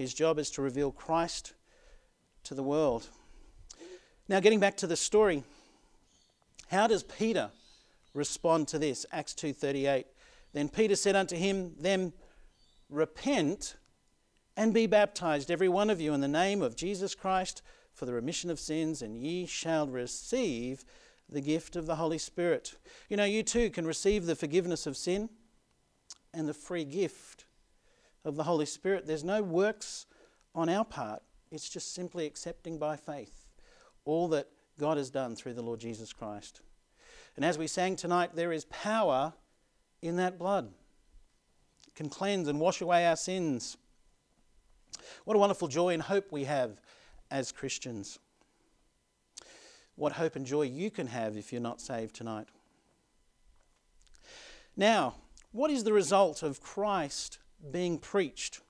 His 0.00 0.14
job 0.14 0.38
is 0.38 0.50
to 0.52 0.62
reveal 0.62 0.92
Christ 0.92 1.52
to 2.44 2.54
the 2.54 2.62
world. 2.62 3.06
Now, 4.30 4.40
getting 4.40 4.58
back 4.58 4.78
to 4.78 4.86
the 4.86 4.96
story, 4.96 5.44
how 6.68 6.86
does 6.86 7.02
Peter 7.02 7.50
respond 8.14 8.66
to 8.68 8.78
this? 8.78 9.04
Acts 9.12 9.34
2:38. 9.34 10.06
Then 10.54 10.70
Peter 10.70 10.96
said 10.96 11.16
unto 11.16 11.36
him, 11.36 11.74
Them 11.78 12.14
repent 12.88 13.76
and 14.56 14.72
be 14.72 14.86
baptized, 14.86 15.50
every 15.50 15.68
one 15.68 15.90
of 15.90 16.00
you, 16.00 16.14
in 16.14 16.22
the 16.22 16.28
name 16.28 16.62
of 16.62 16.76
Jesus 16.76 17.14
Christ 17.14 17.60
for 17.92 18.06
the 18.06 18.14
remission 18.14 18.48
of 18.48 18.58
sins, 18.58 19.02
and 19.02 19.18
ye 19.18 19.44
shall 19.44 19.86
receive 19.86 20.82
the 21.28 21.42
gift 21.42 21.76
of 21.76 21.84
the 21.84 21.96
Holy 21.96 22.16
Spirit. 22.16 22.74
You 23.10 23.18
know, 23.18 23.24
you 23.24 23.42
too 23.42 23.68
can 23.68 23.86
receive 23.86 24.24
the 24.24 24.34
forgiveness 24.34 24.86
of 24.86 24.96
sin 24.96 25.28
and 26.32 26.48
the 26.48 26.54
free 26.54 26.86
gift 26.86 27.44
of 28.24 28.36
the 28.36 28.44
Holy 28.44 28.66
Spirit. 28.66 29.06
There's 29.06 29.24
no 29.24 29.42
works 29.42 30.06
on 30.54 30.68
our 30.68 30.84
part, 30.84 31.22
it's 31.50 31.68
just 31.68 31.94
simply 31.94 32.26
accepting 32.26 32.78
by 32.78 32.96
faith 32.96 33.46
all 34.04 34.28
that 34.28 34.48
God 34.78 34.96
has 34.96 35.10
done 35.10 35.36
through 35.36 35.54
the 35.54 35.62
Lord 35.62 35.80
Jesus 35.80 36.12
Christ. 36.12 36.60
And 37.36 37.44
as 37.44 37.58
we 37.58 37.66
sang 37.66 37.96
tonight, 37.96 38.30
there 38.34 38.52
is 38.52 38.64
power 38.66 39.32
in 40.02 40.16
that 40.16 40.38
blood. 40.38 40.72
It 41.86 41.94
can 41.94 42.08
cleanse 42.08 42.48
and 42.48 42.58
wash 42.58 42.80
away 42.80 43.06
our 43.06 43.16
sins. 43.16 43.76
What 45.24 45.36
a 45.36 45.40
wonderful 45.40 45.68
joy 45.68 45.90
and 45.94 46.02
hope 46.02 46.32
we 46.32 46.44
have 46.44 46.80
as 47.30 47.52
Christians. 47.52 48.18
What 49.96 50.12
hope 50.12 50.34
and 50.34 50.46
joy 50.46 50.62
you 50.62 50.90
can 50.90 51.08
have 51.08 51.36
if 51.36 51.52
you're 51.52 51.60
not 51.60 51.80
saved 51.80 52.14
tonight. 52.14 52.48
Now, 54.76 55.16
what 55.52 55.70
is 55.70 55.84
the 55.84 55.92
result 55.92 56.42
of 56.42 56.60
Christ 56.60 57.38
being 57.70 57.98
preached? 57.98 58.60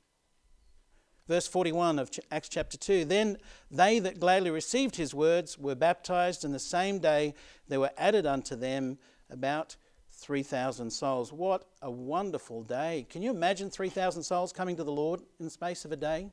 Verse 1.29 1.47
41 1.47 2.01
of 2.01 2.11
Acts 2.33 2.49
chapter 2.49 2.77
2 2.77 3.05
Then 3.05 3.37
they 3.71 4.01
that 4.01 4.19
gladly 4.19 4.51
received 4.51 4.97
his 4.97 5.15
words 5.15 5.57
were 5.57 5.77
baptized, 5.77 6.45
and 6.45 6.53
the 6.53 6.59
same 6.59 6.99
day 6.99 7.35
there 7.69 7.79
were 7.79 7.93
added 7.97 8.27
unto 8.27 8.57
them 8.57 8.99
about 9.31 9.77
3,000 10.11 10.91
souls. 10.91 11.33
What 11.33 11.67
a 11.81 11.91
wonderful 11.91 12.63
day. 12.63 13.07
Can 13.09 13.23
you 13.23 13.31
imagine 13.31 13.71
3,000 13.71 14.23
souls 14.23 14.53
coming 14.53 14.77
to 14.77 14.85
the 14.85 14.93
Lord 14.93 15.21
in 15.39 15.45
the 15.45 15.51
space 15.51 15.85
of 15.85 15.93
a 15.93 15.97
day? 15.97 16.31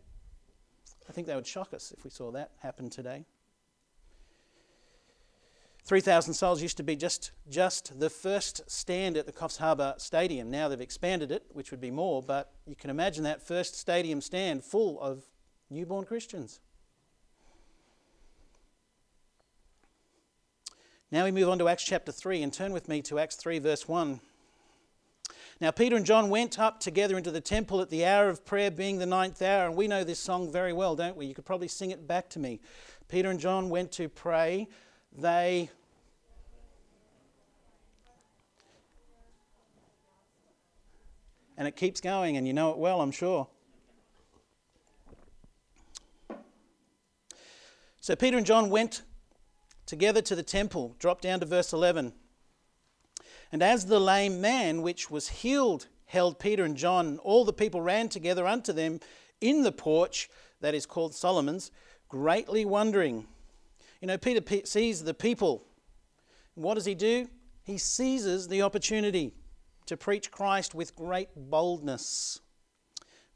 I 1.08 1.12
think 1.14 1.28
that 1.28 1.36
would 1.36 1.48
shock 1.48 1.74
us 1.74 1.94
if 1.96 2.04
we 2.04 2.10
saw 2.10 2.32
that 2.32 2.52
happen 2.60 2.90
today. 2.90 3.26
3,000 5.88 6.34
souls 6.34 6.62
used 6.62 6.76
to 6.76 6.84
be 6.84 6.98
just, 6.98 7.32
just 7.50 7.98
the 7.98 8.10
first 8.10 8.70
stand 8.70 9.16
at 9.16 9.26
the 9.26 9.32
Coffs 9.32 9.56
Harbour 9.56 9.96
Stadium. 9.98 10.52
Now 10.52 10.68
they've 10.68 10.82
expanded 10.82 11.32
it, 11.32 11.46
which 11.54 11.72
would 11.72 11.80
be 11.80 11.92
more, 11.92 12.22
but 12.22 12.52
you 12.66 12.76
can 12.76 12.90
imagine 12.90 13.24
that 13.24 13.42
first 13.42 13.80
stadium 13.80 14.20
stand 14.20 14.66
full 14.66 15.00
of 15.00 15.24
newborn 15.70 16.04
Christians. 16.04 16.60
Now 21.10 21.24
we 21.24 21.32
move 21.32 21.48
on 21.48 21.58
to 21.60 21.70
Acts 21.70 21.86
chapter 21.86 22.12
3 22.12 22.44
and 22.44 22.52
turn 22.52 22.74
with 22.74 22.90
me 22.90 23.02
to 23.04 23.18
Acts 23.18 23.38
3, 23.38 23.60
verse 23.60 23.88
1. 23.88 24.20
Now, 25.62 25.72
Peter 25.72 25.96
and 25.96 26.06
John 26.06 26.30
went 26.30 26.60
up 26.60 26.82
together 26.82 27.18
into 27.18 27.32
the 27.32 27.40
temple 27.40 27.80
at 27.80 27.90
the 27.90 28.06
hour 28.06 28.28
of 28.28 28.46
prayer, 28.46 28.70
being 28.70 29.00
the 29.00 29.06
ninth 29.06 29.42
hour. 29.42 29.66
And 29.66 29.76
we 29.78 29.88
know 29.88 30.04
this 30.04 30.20
song 30.20 30.52
very 30.52 30.74
well, 30.74 30.98
don't 30.98 31.16
we? 31.16 31.28
You 31.28 31.34
could 31.34 31.46
probably 31.46 31.70
sing 31.70 31.92
it 31.92 32.06
back 32.06 32.30
to 32.32 32.40
me. 32.40 32.60
Peter 33.08 33.30
and 33.30 33.40
John 33.40 33.70
went 33.70 33.94
to 33.94 34.10
pray. 34.10 34.68
They. 35.16 35.70
And 41.58 41.68
it 41.68 41.76
keeps 41.76 42.02
going, 42.02 42.38
and 42.38 42.48
you 42.48 42.54
know 42.54 42.72
it 42.72 42.78
well, 42.78 43.02
I'm 43.02 43.12
sure. 43.12 43.48
So 48.00 48.16
Peter 48.16 48.38
and 48.38 48.46
John 48.46 48.70
went 48.70 49.02
together 49.86 50.22
to 50.22 50.36
the 50.36 50.44
temple. 50.44 50.96
Drop 51.00 51.20
down 51.20 51.40
to 51.42 51.46
verse 51.46 51.74
11. 51.74 52.14
And 53.52 53.64
as 53.64 53.86
the 53.86 54.00
lame 54.00 54.40
man 54.40 54.82
which 54.82 55.12
was 55.12 55.30
healed 55.30 55.88
held 56.06 56.40
Peter 56.40 56.64
and 56.64 56.78
John, 56.78 57.18
all 57.20 57.44
the 57.44 57.54
people 57.54 57.82
ran 57.82 58.10
together 58.10 58.48
unto 58.48 58.72
them 58.72 59.00
in 59.42 59.64
the 59.64 59.72
porch 59.72 60.30
that 60.62 60.74
is 60.74 60.86
called 60.86 61.14
Solomon's, 61.14 61.72
greatly 62.08 62.66
wondering. 62.66 63.28
You 64.02 64.08
know, 64.08 64.18
Peter 64.18 64.42
sees 64.66 65.04
the 65.04 65.14
people. 65.14 65.64
What 66.56 66.76
does 66.76 66.86
he 66.86 66.96
do? 66.96 67.30
He 67.64 67.78
seizes 67.78 68.48
the 68.48 68.62
opportunity 68.62 69.34
to 69.88 69.98
preach 69.98 70.32
Christ 70.32 70.76
with 70.76 70.96
great 70.96 71.30
boldness. 71.36 72.42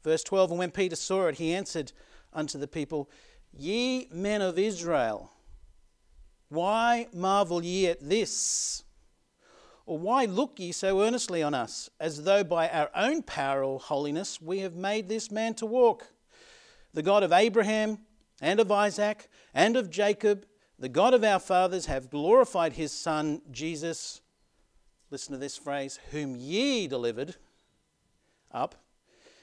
Verse 0.02 0.22
12 0.22 0.50
And 0.50 0.58
when 0.58 0.70
Peter 0.70 0.96
saw 0.96 1.26
it, 1.26 1.36
he 1.36 1.54
answered 1.54 1.92
unto 2.32 2.58
the 2.58 2.68
people, 2.68 3.10
Ye 3.52 4.08
men 4.10 4.40
of 4.40 4.58
Israel, 4.58 5.30
why 6.48 7.08
marvel 7.12 7.64
ye 7.64 7.86
at 7.86 8.06
this? 8.06 8.84
Or 9.86 9.98
why 9.98 10.26
look 10.26 10.58
ye 10.58 10.70
so 10.70 11.02
earnestly 11.02 11.42
on 11.42 11.54
us, 11.54 11.90
as 11.98 12.24
though 12.24 12.44
by 12.44 12.68
our 12.68 12.90
own 12.94 13.22
power 13.22 13.64
or 13.64 13.80
holiness 13.80 14.40
we 14.40 14.60
have 14.60 14.74
made 14.76 15.08
this 15.08 15.30
man 15.30 15.54
to 15.54 15.66
walk? 15.66 16.12
The 16.94 17.02
God 17.02 17.22
of 17.22 17.32
Abraham 17.32 17.98
and 18.40 18.60
of 18.60 18.70
Isaac 18.70 19.28
and 19.54 19.76
of 19.76 19.90
Jacob, 19.90 20.46
the 20.82 20.88
God 20.88 21.14
of 21.14 21.22
our 21.22 21.38
fathers, 21.38 21.86
have 21.86 22.10
glorified 22.10 22.72
his 22.72 22.90
Son, 22.90 23.40
Jesus. 23.52 24.20
Listen 25.12 25.32
to 25.32 25.38
this 25.38 25.56
phrase, 25.56 26.00
whom 26.10 26.34
ye 26.34 26.88
delivered 26.88 27.36
up 28.50 28.74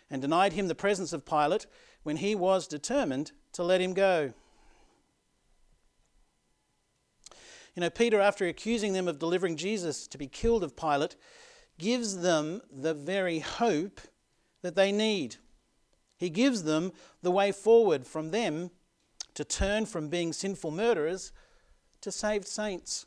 and 0.09 0.21
denied 0.21 0.51
him 0.51 0.67
the 0.67 0.75
presence 0.75 1.13
of 1.13 1.25
Pilate 1.25 1.65
when 2.03 2.17
he 2.17 2.35
was 2.35 2.67
determined 2.67 3.31
to 3.53 3.63
let 3.63 3.79
him 3.79 3.93
go. 3.93 4.33
You 7.73 7.83
know, 7.83 7.89
Peter, 7.89 8.19
after 8.19 8.45
accusing 8.45 8.91
them 8.91 9.07
of 9.07 9.17
delivering 9.17 9.55
Jesus 9.55 10.07
to 10.07 10.17
be 10.17 10.27
killed 10.27 10.61
of 10.61 10.75
Pilate, 10.75 11.15
gives 11.77 12.17
them 12.17 12.59
the 12.69 12.93
very 12.93 13.39
hope 13.39 14.01
that 14.61 14.75
they 14.75 14.91
need. 14.91 15.37
He 16.17 16.29
gives 16.29 16.63
them 16.63 16.91
the 17.21 17.31
way 17.31 17.53
forward 17.53 18.05
from 18.05 18.31
them 18.31 18.71
to 19.39 19.45
turn 19.45 19.85
from 19.85 20.09
being 20.09 20.33
sinful 20.33 20.69
murderers 20.69 21.31
to 22.01 22.11
saved 22.11 22.45
saints. 22.45 23.05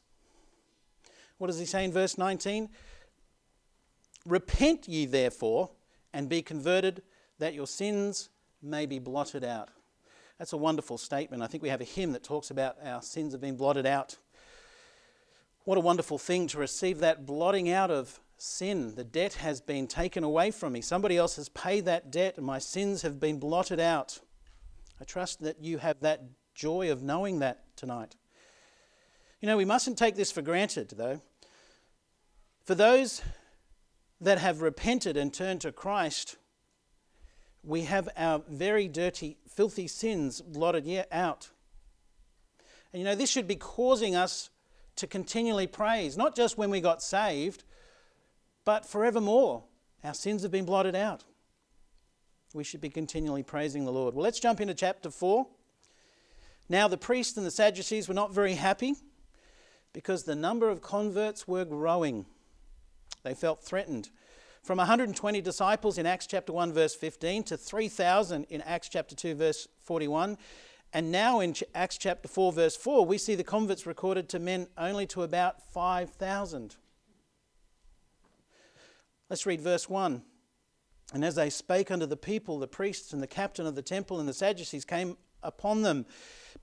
What 1.37 1.49
does 1.49 1.59
he 1.59 1.67
say 1.67 1.85
in 1.85 1.93
verse 1.93 2.17
19? 2.17 2.71
Repent 4.25 4.89
ye 4.89 5.05
therefore 5.05 5.69
and 6.15 6.31
be 6.31 6.41
converted, 6.41 7.03
that 7.39 7.53
your 7.53 7.67
sins 7.67 8.31
may 8.62 8.87
be 8.87 8.99
blotted 8.99 9.45
out. 9.45 9.69
That's 10.39 10.55
a 10.55 10.57
wonderful 10.57 10.97
statement. 10.97 11.43
I 11.43 11.49
think 11.49 11.62
we 11.62 11.69
have 11.69 11.83
a 11.83 11.85
hymn 11.85 12.12
that 12.12 12.25
talks 12.25 12.51
about 12.51 12.79
our 12.83 13.03
sins 13.03 13.35
have 13.35 13.43
been 13.43 13.59
blotted 13.59 13.85
out. 13.85 14.17
What 15.65 15.77
a 15.77 15.83
wonderful 15.83 16.17
thing 16.17 16.47
to 16.49 16.59
receive 16.59 17.01
that 17.01 17.27
blotting 17.27 17.69
out 17.69 17.91
of 17.91 18.21
sin. 18.39 18.95
The 18.95 19.05
debt 19.05 19.35
has 19.35 19.61
been 19.61 19.87
taken 19.87 20.25
away 20.25 20.51
from 20.51 20.73
me. 20.73 20.81
Somebody 20.81 21.19
else 21.19 21.37
has 21.37 21.50
paid 21.50 21.85
that 21.85 22.11
debt, 22.11 22.39
and 22.39 22.47
my 22.47 22.59
sins 22.59 23.02
have 23.02 23.21
been 23.21 23.39
blotted 23.39 23.80
out. 23.80 24.21
I 25.02 25.04
trust 25.04 25.43
that 25.43 25.60
you 25.60 25.78
have 25.78 25.99
that 26.02 26.23
joy 26.54 26.93
of 26.93 27.02
knowing 27.02 27.41
that 27.41 27.65
tonight. 27.75 28.15
You 29.41 29.49
know, 29.49 29.56
we 29.56 29.65
mustn't 29.65 29.99
take 29.99 30.15
this 30.15 30.30
for 30.30 30.43
granted, 30.43 30.91
though. 30.97 31.21
For 32.62 32.76
those 32.76 33.21
that 34.21 34.38
have 34.38 34.62
repented 34.62 35.17
and 35.17 35.34
turned 35.34 35.60
to 35.62 35.73
Christ, 35.73 36.36
we 37.65 37.82
have 37.82 38.08
our 38.17 38.45
very 38.49 38.86
dirty, 38.86 39.38
filthy 39.49 39.88
sins 39.88 40.41
blotted 40.41 40.86
out. 41.10 41.50
And 42.93 43.00
you 43.00 43.04
know, 43.04 43.17
this 43.17 43.28
should 43.28 43.49
be 43.49 43.56
causing 43.56 44.15
us 44.15 44.50
to 44.95 45.08
continually 45.08 45.67
praise, 45.67 46.17
not 46.17 46.36
just 46.36 46.56
when 46.56 46.71
we 46.71 46.80
got 46.80 47.02
saved, 47.02 47.65
but 48.65 48.86
forevermore. 48.86 49.65
Our 50.04 50.15
sins 50.15 50.43
have 50.43 50.52
been 50.52 50.65
blotted 50.65 50.95
out. 50.95 51.25
We 52.54 52.65
should 52.65 52.80
be 52.80 52.91
continually 52.91 53.43
praising 53.43 53.84
the 53.84 53.93
Lord. 53.93 54.15
Well, 54.15 54.23
let's 54.23 54.41
jump 54.41 54.60
into 54.60 54.75
chapter 54.75 55.10
4. 55.10 55.47
Now, 56.69 56.86
the 56.86 56.99
priests 56.99 57.36
and 57.36 57.47
the 57.47 57.50
Sadducees 57.50 58.08
were 58.08 58.15
not 58.15 58.34
very 58.34 58.54
happy 58.54 58.95
because 59.93 60.25
the 60.25 60.34
number 60.34 60.69
of 60.69 60.82
converts 60.82 61.49
were 61.49 61.65
growing. 61.65 62.26
They 63.23 63.34
felt 63.34 63.62
threatened. 63.62 64.10
From 64.62 64.78
120 64.78 65.41
disciples 65.41 65.99
in 65.99 66.06
Acts 66.06 66.26
chapter 66.26 66.52
1, 66.52 66.73
verse 66.73 66.95
15, 66.95 67.43
to 67.45 67.56
3,000 67.56 68.45
in 68.45 68.60
Acts 68.62 68.88
chapter 68.88 69.15
2, 69.15 69.34
verse 69.34 69.67
41. 69.82 70.38
And 70.93 71.10
now 71.10 71.41
in 71.41 71.54
Acts 71.75 71.99
chapter 71.99 72.28
4, 72.28 72.52
verse 72.52 72.76
4, 72.76 73.04
we 73.04 73.19
see 73.19 73.34
the 73.34 73.43
converts 73.43 73.86
recorded 73.86 74.28
to 74.28 74.38
men 74.38 74.69
only 74.76 75.06
to 75.08 75.23
about 75.23 75.62
5,000. 75.73 76.76
Let's 79.30 79.47
read 79.47 79.60
verse 79.62 79.88
1. 79.88 80.23
And 81.13 81.25
as 81.25 81.35
they 81.35 81.51
spake 81.51 81.91
unto 81.91 82.07
the 82.07 82.17
people, 82.17 82.59
the 82.59 82.67
priests 82.67 83.13
and 83.13 83.23
the 83.23 83.27
captain 83.27 83.67
of 83.67 83.75
the 83.75 83.83
temple 83.83 84.19
and 84.19 84.29
the 84.29 84.33
Sadducees 84.33 84.85
came 84.85 85.19
upon 85.43 85.83
them, 85.83 86.07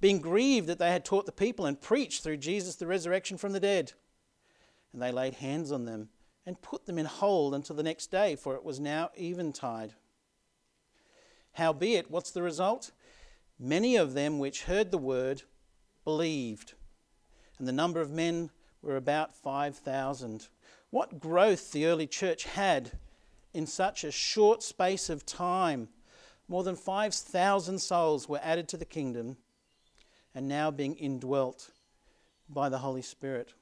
being 0.02 0.20
grieved 0.20 0.68
that 0.68 0.80
they 0.80 0.92
had 0.92 1.06
taught 1.06 1.26
the 1.26 1.32
people 1.32 1.66
and 1.66 1.80
preached 1.80 2.24
through 2.24 2.38
Jesus 2.38 2.76
the 2.76 2.88
resurrection 2.88 3.38
from 3.38 3.52
the 3.52 3.60
dead. 3.60 3.94
And 4.92 5.02
they 5.02 5.12
laid 5.12 5.36
hands 5.36 5.72
on 5.72 5.86
them 5.86 6.10
and 6.46 6.62
put 6.62 6.86
them 6.88 6.98
in 6.98 7.06
hold 7.06 7.54
until 7.54 7.76
the 7.76 7.84
next 7.84 8.08
day, 8.08 8.36
for 8.36 8.56
it 8.56 8.64
was 8.64 8.80
now 8.80 9.12
eventide. 9.20 9.94
Howbeit, 11.54 12.10
what's 12.10 12.32
the 12.32 12.42
result? 12.42 12.92
Many 13.60 13.98
of 13.98 14.14
them 14.14 14.40
which 14.40 14.64
heard 14.64 14.90
the 14.90 14.98
word 14.98 15.44
believed, 16.06 16.74
and 17.60 17.68
the 17.68 17.74
number 17.74 18.02
of 18.02 18.10
men 18.10 18.50
were 18.82 18.96
about 18.96 19.36
5,000. 19.36 20.48
What 20.90 21.20
growth 21.20 21.72
the 21.72 21.86
early 21.86 22.08
church 22.08 22.46
had 22.46 22.94
in 23.54 23.66
such 23.66 24.04
a 24.04 24.12
short 24.12 24.64
space 24.64 25.10
of 25.10 25.26
time! 25.26 25.90
More 26.48 26.64
than 26.64 26.76
5,000 26.76 27.80
souls 27.80 28.28
were 28.28 28.40
added 28.42 28.68
to 28.70 28.78
the 28.78 28.86
kingdom 28.86 29.38
and 30.34 30.48
now 30.48 30.72
being 30.72 30.96
indwelt 30.96 31.70
by 32.50 32.70
the 32.70 32.80
Holy 32.80 33.04
Spirit. 33.04 33.54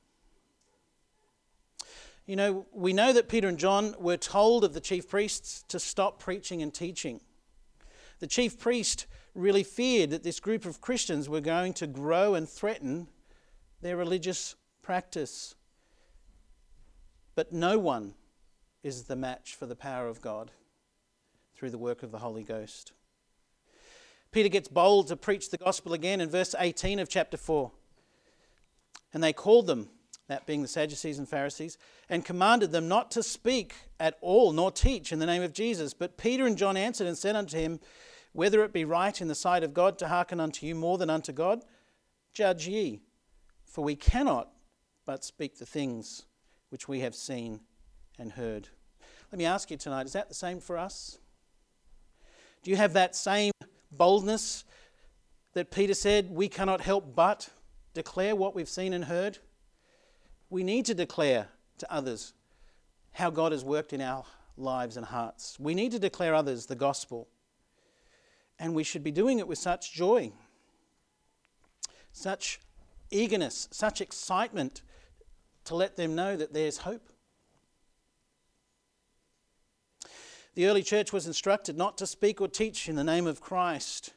You 2.26 2.36
know, 2.36 2.66
we 2.74 2.92
know 2.94 3.14
that 3.14 3.30
Peter 3.30 3.48
and 3.48 3.58
John 3.58 3.96
were 4.00 4.18
told 4.18 4.64
of 4.64 4.74
the 4.74 4.82
chief 4.82 5.10
priests 5.10 5.64
to 5.70 5.80
stop 5.80 6.20
preaching 6.20 6.62
and 6.62 6.74
teaching. 6.74 7.22
The 8.20 8.28
chief 8.28 8.60
priest 8.60 9.06
really 9.34 9.64
feared 9.64 10.10
that 10.10 10.24
this 10.24 10.40
group 10.40 10.66
of 10.66 10.82
Christians 10.82 11.30
were 11.30 11.42
going 11.42 11.74
to 11.74 11.88
grow 11.88 12.36
and 12.36 12.50
threaten 12.50 13.08
their 13.82 13.96
religious 13.96 14.56
practice. 14.82 15.56
But 17.36 17.54
no 17.54 17.78
one 17.78 18.16
is 18.88 19.04
the 19.04 19.16
match 19.16 19.56
for 19.56 19.66
the 19.66 19.76
power 19.76 20.08
of 20.08 20.22
God 20.22 20.52
through 21.56 21.70
the 21.70 21.78
work 21.78 22.02
of 22.02 22.12
the 22.12 22.20
Holy 22.20 22.44
Ghost. 22.44 22.94
Peter 24.32 24.50
gets 24.50 24.68
bold 24.68 25.08
to 25.08 25.16
preach 25.16 25.50
the 25.50 25.58
gospel 25.58 25.94
again 25.94 26.22
in 26.22 26.30
verse 26.30 26.56
18 26.58 27.00
of 27.00 27.10
chapter 27.10 27.38
4. 27.38 27.72
And 29.14 29.24
they 29.24 29.34
called 29.34 29.68
them 29.68 29.90
that 30.28 30.46
being 30.46 30.62
the 30.62 30.68
Sadducees 30.68 31.20
and 31.20 31.28
Pharisees, 31.28 31.78
and 32.10 32.26
commanded 32.26 32.72
them 32.72 32.88
not 32.88 33.12
to 33.12 33.24
speak 33.24 33.76
at 34.00 34.18
all 34.22 34.52
nor 34.52 34.72
teach 34.72 35.12
in 35.12 35.20
the 35.20 35.26
name 35.26 35.42
of 35.42 35.54
Jesus. 35.54 35.94
But 35.94 36.18
Peter 36.18 36.46
and 36.46 36.58
John 36.58 36.78
answered 36.78 37.08
and 37.08 37.18
said 37.18 37.36
unto 37.36 37.58
him, 37.58 37.80
Whether 38.34 38.64
it 38.64 38.74
be 38.74 38.86
right 38.86 39.20
in 39.22 39.28
the 39.28 39.36
sight 39.36 39.64
of 39.64 39.74
God 39.74 39.98
to 40.00 40.08
hearken 40.08 40.40
unto 40.40 40.66
you 40.66 40.76
more 40.76 40.98
than 40.98 41.10
unto 41.10 41.32
God, 41.32 41.64
judge 42.34 42.68
ye. 42.68 43.02
For 43.66 43.84
we 43.84 43.96
cannot 43.96 44.50
but 45.06 45.24
speak 45.24 45.58
the 45.58 45.66
things 45.66 46.26
which 46.70 46.88
we 46.88 47.00
have 47.00 47.16
seen 47.16 47.62
and 48.20 48.34
heard. 48.34 48.70
Let 49.32 49.40
me 49.40 49.46
ask 49.46 49.70
you 49.72 49.78
tonight 49.78 50.06
is 50.06 50.14
that 50.14 50.30
the 50.30 50.36
same 50.36 50.60
for 50.60 50.78
us? 50.78 51.18
Do 52.64 52.72
you 52.72 52.78
have 52.78 52.94
that 52.94 53.16
same 53.16 53.52
boldness 53.92 54.64
that 55.54 55.72
Peter 55.72 55.94
said, 55.94 56.30
We 56.30 56.50
cannot 56.50 56.82
help 56.82 57.16
but 57.16 57.50
declare 57.94 58.36
what 58.36 58.56
we've 58.56 58.70
seen 58.70 58.94
and 58.94 59.06
heard? 59.06 59.40
we 60.50 60.64
need 60.64 60.86
to 60.86 60.94
declare 60.94 61.50
to 61.78 61.92
others 61.94 62.34
how 63.12 63.30
God 63.30 63.52
has 63.52 63.64
worked 63.64 63.94
in 63.94 64.02
our 64.02 64.24
lives 64.56 64.98
and 64.98 65.06
hearts. 65.06 65.60
We 65.60 65.74
need 65.76 65.92
to 65.92 66.00
declare 66.00 66.34
others 66.34 66.66
the 66.66 66.76
gospel. 66.76 67.28
And 68.60 68.74
we 68.74 68.84
should 68.84 69.04
be 69.04 69.12
doing 69.12 69.40
it 69.40 69.48
with 69.48 69.60
such 69.60 69.94
joy, 69.94 70.32
such 72.12 72.60
eagerness, 73.12 73.68
such 73.72 74.02
excitement 74.02 74.82
to 75.66 75.76
let 75.76 75.96
them 75.96 76.16
know 76.16 76.36
that 76.36 76.54
there's 76.54 76.80
hope. 76.80 77.08
The 80.58 80.66
early 80.66 80.82
church 80.82 81.14
was 81.14 81.28
instructed 81.28 81.78
not 81.78 82.00
to 82.00 82.08
speak 82.08 82.42
or 82.42 82.48
teach 82.48 82.90
in 82.90 82.96
the 82.96 83.04
name 83.04 83.28
of 83.28 83.40
Christ. 83.40 84.16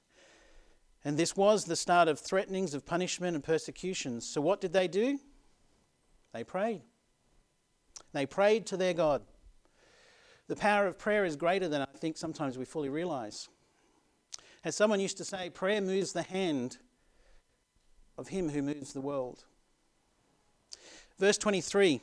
And 1.04 1.18
this 1.18 1.36
was 1.36 1.66
the 1.66 1.76
start 1.76 2.08
of 2.08 2.18
threatenings 2.18 2.72
of 2.72 2.86
punishment 2.86 3.34
and 3.34 3.44
persecutions. 3.44 4.26
So, 4.26 4.40
what 4.40 4.58
did 4.58 4.72
they 4.72 4.88
do? 4.88 5.18
They 6.32 6.42
prayed. 6.42 6.80
They 8.14 8.24
prayed 8.24 8.64
to 8.68 8.78
their 8.78 8.94
God. 8.94 9.20
The 10.48 10.56
power 10.56 10.86
of 10.86 10.98
prayer 10.98 11.26
is 11.26 11.36
greater 11.36 11.68
than 11.68 11.82
I 11.82 11.98
think 11.98 12.16
sometimes 12.16 12.56
we 12.56 12.64
fully 12.64 12.88
realize. 12.88 13.50
As 14.64 14.74
someone 14.74 14.98
used 14.98 15.18
to 15.18 15.26
say, 15.26 15.50
prayer 15.50 15.82
moves 15.82 16.14
the 16.14 16.22
hand 16.22 16.78
of 18.16 18.28
him 18.28 18.48
who 18.48 18.62
moves 18.62 18.94
the 18.94 19.02
world. 19.02 19.44
Verse 21.18 21.36
23 21.36 22.00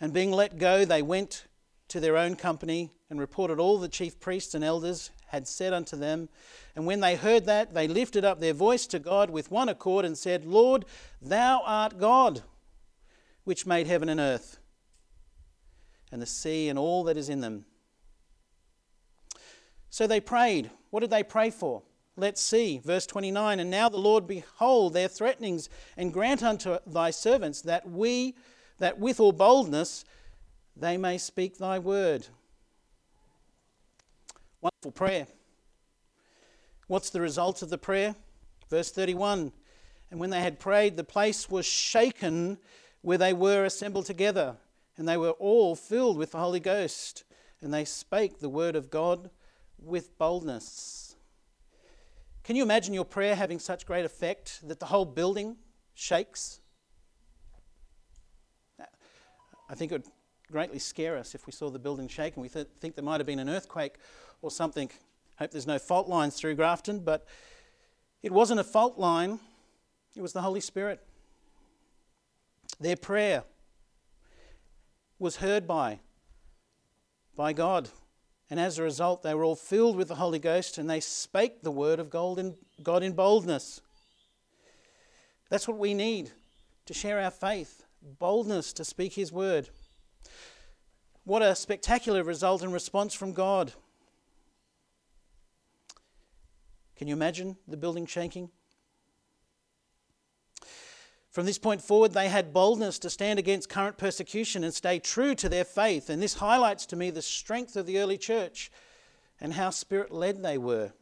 And 0.00 0.14
being 0.14 0.32
let 0.32 0.56
go, 0.56 0.86
they 0.86 1.02
went 1.02 1.44
to 1.88 2.00
their 2.00 2.16
own 2.16 2.36
company 2.36 2.90
and 3.08 3.20
reported 3.20 3.58
all 3.58 3.78
the 3.78 3.88
chief 3.88 4.18
priests 4.18 4.54
and 4.54 4.64
elders 4.64 5.10
had 5.28 5.46
said 5.46 5.72
unto 5.72 5.96
them. 5.96 6.28
And 6.74 6.86
when 6.86 7.00
they 7.00 7.16
heard 7.16 7.46
that, 7.46 7.74
they 7.74 7.88
lifted 7.88 8.24
up 8.24 8.40
their 8.40 8.52
voice 8.52 8.86
to 8.88 8.98
God 8.98 9.30
with 9.30 9.50
one 9.50 9.68
accord 9.68 10.04
and 10.04 10.16
said, 10.16 10.44
Lord, 10.44 10.84
thou 11.20 11.62
art 11.64 11.98
God, 11.98 12.42
which 13.44 13.66
made 13.66 13.86
heaven 13.86 14.08
and 14.08 14.20
earth, 14.20 14.58
and 16.10 16.20
the 16.20 16.26
sea 16.26 16.68
and 16.68 16.78
all 16.78 17.04
that 17.04 17.16
is 17.16 17.28
in 17.28 17.40
them. 17.40 17.64
So 19.90 20.06
they 20.06 20.20
prayed. 20.20 20.70
What 20.90 21.00
did 21.00 21.10
they 21.10 21.22
pray 21.22 21.50
for? 21.50 21.82
Let's 22.16 22.40
see. 22.40 22.80
Verse 22.84 23.06
29 23.06 23.60
And 23.60 23.70
now 23.70 23.88
the 23.88 23.98
Lord, 23.98 24.26
behold 24.26 24.92
their 24.92 25.08
threatenings, 25.08 25.68
and 25.96 26.12
grant 26.12 26.42
unto 26.42 26.78
thy 26.86 27.10
servants 27.10 27.62
that 27.62 27.88
we, 27.88 28.34
that 28.78 28.98
with 28.98 29.20
all 29.20 29.32
boldness, 29.32 30.04
they 30.76 30.96
may 30.96 31.18
speak 31.18 31.56
thy 31.56 31.78
word. 31.78 32.26
Wonderful 34.60 34.92
prayer. 34.92 35.26
What's 36.86 37.10
the 37.10 37.20
result 37.20 37.62
of 37.62 37.70
the 37.70 37.78
prayer? 37.78 38.14
Verse 38.68 38.90
31 38.90 39.52
And 40.10 40.20
when 40.20 40.30
they 40.30 40.40
had 40.40 40.60
prayed, 40.60 40.96
the 40.96 41.04
place 41.04 41.48
was 41.48 41.66
shaken 41.66 42.58
where 43.00 43.18
they 43.18 43.32
were 43.32 43.64
assembled 43.64 44.06
together, 44.06 44.56
and 44.96 45.08
they 45.08 45.16
were 45.16 45.30
all 45.30 45.76
filled 45.76 46.18
with 46.18 46.32
the 46.32 46.38
Holy 46.38 46.60
Ghost, 46.60 47.24
and 47.60 47.72
they 47.72 47.84
spake 47.84 48.40
the 48.40 48.48
word 48.48 48.76
of 48.76 48.90
God 48.90 49.30
with 49.78 50.18
boldness. 50.18 51.16
Can 52.44 52.54
you 52.54 52.62
imagine 52.62 52.94
your 52.94 53.04
prayer 53.04 53.34
having 53.34 53.58
such 53.58 53.86
great 53.86 54.04
effect 54.04 54.66
that 54.68 54.78
the 54.78 54.86
whole 54.86 55.04
building 55.04 55.56
shakes? 55.94 56.60
I 59.68 59.74
think 59.74 59.90
it 59.90 59.94
would 59.96 60.12
greatly 60.50 60.78
scare 60.78 61.16
us 61.16 61.34
if 61.34 61.46
we 61.46 61.52
saw 61.52 61.70
the 61.70 61.78
building 61.78 62.08
shake 62.08 62.34
and 62.34 62.42
we 62.42 62.48
th- 62.48 62.68
think 62.80 62.94
there 62.94 63.04
might 63.04 63.20
have 63.20 63.26
been 63.26 63.38
an 63.38 63.48
earthquake 63.48 63.96
or 64.42 64.50
something. 64.50 64.90
Hope 65.38 65.50
there's 65.50 65.66
no 65.66 65.78
fault 65.78 66.08
lines 66.08 66.36
through 66.36 66.54
Grafton, 66.54 67.00
but 67.00 67.26
it 68.22 68.32
wasn't 68.32 68.60
a 68.60 68.64
fault 68.64 68.98
line, 68.98 69.38
it 70.14 70.22
was 70.22 70.32
the 70.32 70.42
Holy 70.42 70.60
Spirit. 70.60 71.00
Their 72.80 72.96
prayer 72.96 73.44
was 75.18 75.36
heard 75.36 75.66
by, 75.66 76.00
by 77.36 77.52
God. 77.52 77.88
And 78.48 78.60
as 78.60 78.78
a 78.78 78.82
result, 78.82 79.22
they 79.22 79.34
were 79.34 79.44
all 79.44 79.56
filled 79.56 79.96
with 79.96 80.08
the 80.08 80.14
Holy 80.16 80.38
Ghost 80.38 80.78
and 80.78 80.88
they 80.88 81.00
spake 81.00 81.62
the 81.62 81.70
word 81.70 81.98
of 81.98 82.10
God 82.10 82.38
in, 82.38 82.54
God 82.82 83.02
in 83.02 83.12
boldness. 83.12 83.80
That's 85.48 85.66
what 85.66 85.78
we 85.78 85.94
need 85.94 86.30
to 86.86 86.94
share 86.94 87.20
our 87.20 87.30
faith 87.30 87.84
boldness 88.18 88.72
to 88.74 88.84
speak 88.84 89.14
His 89.14 89.32
word. 89.32 89.68
What 91.26 91.42
a 91.42 91.56
spectacular 91.56 92.22
result 92.22 92.62
and 92.62 92.72
response 92.72 93.12
from 93.12 93.32
God. 93.32 93.72
Can 96.94 97.08
you 97.08 97.14
imagine 97.14 97.56
the 97.66 97.76
building 97.76 98.06
shaking? 98.06 98.48
From 101.32 101.44
this 101.44 101.58
point 101.58 101.82
forward, 101.82 102.12
they 102.12 102.28
had 102.28 102.52
boldness 102.52 103.00
to 103.00 103.10
stand 103.10 103.40
against 103.40 103.68
current 103.68 103.98
persecution 103.98 104.62
and 104.62 104.72
stay 104.72 105.00
true 105.00 105.34
to 105.34 105.48
their 105.48 105.64
faith. 105.64 106.08
And 106.08 106.22
this 106.22 106.34
highlights 106.34 106.86
to 106.86 106.96
me 106.96 107.10
the 107.10 107.22
strength 107.22 107.74
of 107.74 107.86
the 107.86 107.98
early 107.98 108.18
church 108.18 108.70
and 109.40 109.54
how 109.54 109.70
spirit 109.70 110.12
led 110.12 110.44
they 110.44 110.58
were. 110.58 110.92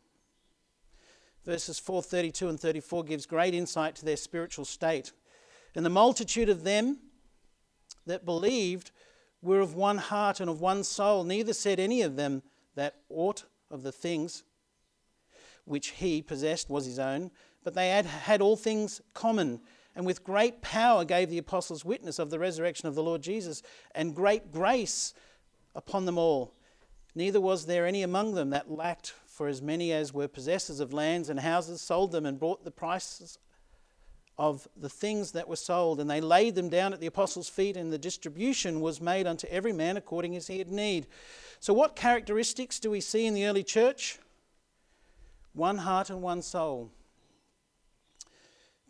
Verses 1.45 1.79
432 1.79 2.49
and 2.49 2.59
34 2.59 3.05
gives 3.05 3.27
great 3.27 3.53
insight 3.53 3.95
to 3.97 4.07
their 4.07 4.17
spiritual 4.17 4.65
state. 4.65 5.13
And 5.75 5.85
the 5.85 5.91
multitude 5.91 6.49
of 6.49 6.65
them 6.65 7.01
that 8.07 8.25
believed 8.25 8.91
were 9.45 9.61
of 9.61 9.75
one 9.75 9.99
heart 9.99 10.41
and 10.41 10.49
of 10.49 10.61
one 10.61 10.85
soul. 10.85 11.25
Neither 11.25 11.53
said 11.53 11.79
any 11.79 12.03
of 12.03 12.17
them 12.17 12.43
that 12.75 12.97
aught 13.09 13.45
of 13.71 13.83
the 13.83 13.93
things 13.93 14.45
which 15.65 15.89
he 15.89 16.23
possessed 16.23 16.69
was 16.69 16.87
his 16.87 16.99
own, 16.99 17.31
but 17.63 17.75
they 17.75 17.89
had, 17.91 18.07
had 18.07 18.41
all 18.41 18.57
things 18.57 19.01
common, 19.15 19.61
and 19.95 20.05
with 20.05 20.25
great 20.25 20.61
power 20.61 21.05
gave 21.05 21.31
the 21.31 21.39
apostles 21.39 21.85
witness 21.85 22.19
of 22.19 22.31
the 22.31 22.39
resurrection 22.39 22.89
of 22.89 22.95
the 22.95 23.03
Lord 23.03 23.23
Jesus, 23.23 23.63
and 23.95 24.15
great 24.15 24.53
grace 24.53 25.15
upon 25.75 26.05
them 26.05 26.19
all. 26.19 26.55
Neither 27.15 27.41
was 27.41 27.67
there 27.67 27.87
any 27.87 28.03
among 28.03 28.35
them 28.35 28.51
that 28.51 28.71
lacked, 28.71 29.15
for 29.27 29.49
as 29.49 29.63
many 29.63 29.93
as 29.93 30.13
were 30.13 30.29
possessors 30.29 30.81
of 30.81 30.93
lands 30.93 31.29
and 31.29 31.41
houses 31.41 31.81
sold 31.81 32.13
them 32.13 32.27
and 32.27 32.39
brought 32.39 32.65
the 32.65 32.71
prices 32.71 33.39
of 34.37 34.67
the 34.77 34.89
things 34.89 35.33
that 35.33 35.49
were 35.49 35.57
sold, 35.57 36.01
and 36.01 36.11
they 36.11 36.21
laid 36.21 36.55
them 36.55 36.69
down 36.69 36.93
at 36.93 37.01
the 37.01 37.07
apostles' 37.07 37.49
feet, 37.49 37.77
and 37.77 37.93
the 37.93 37.99
distribution 37.99 38.81
was 38.81 39.01
made 39.01 39.27
unto 39.27 39.47
every 39.49 39.73
man 39.73 39.97
according 39.97 40.35
as 40.37 40.49
he 40.49 40.59
had 40.59 40.71
need. 40.71 41.07
So, 41.61 41.73
what 41.73 41.95
characteristics 41.95 42.81
do 42.81 42.91
we 42.91 43.01
see 43.01 43.27
in 43.27 43.35
the 43.35 43.47
early 43.47 43.63
church? 43.63 44.19
one 45.55 45.79
heart 45.79 46.11
and 46.11 46.21
one 46.21 46.43
soul. 46.43 46.91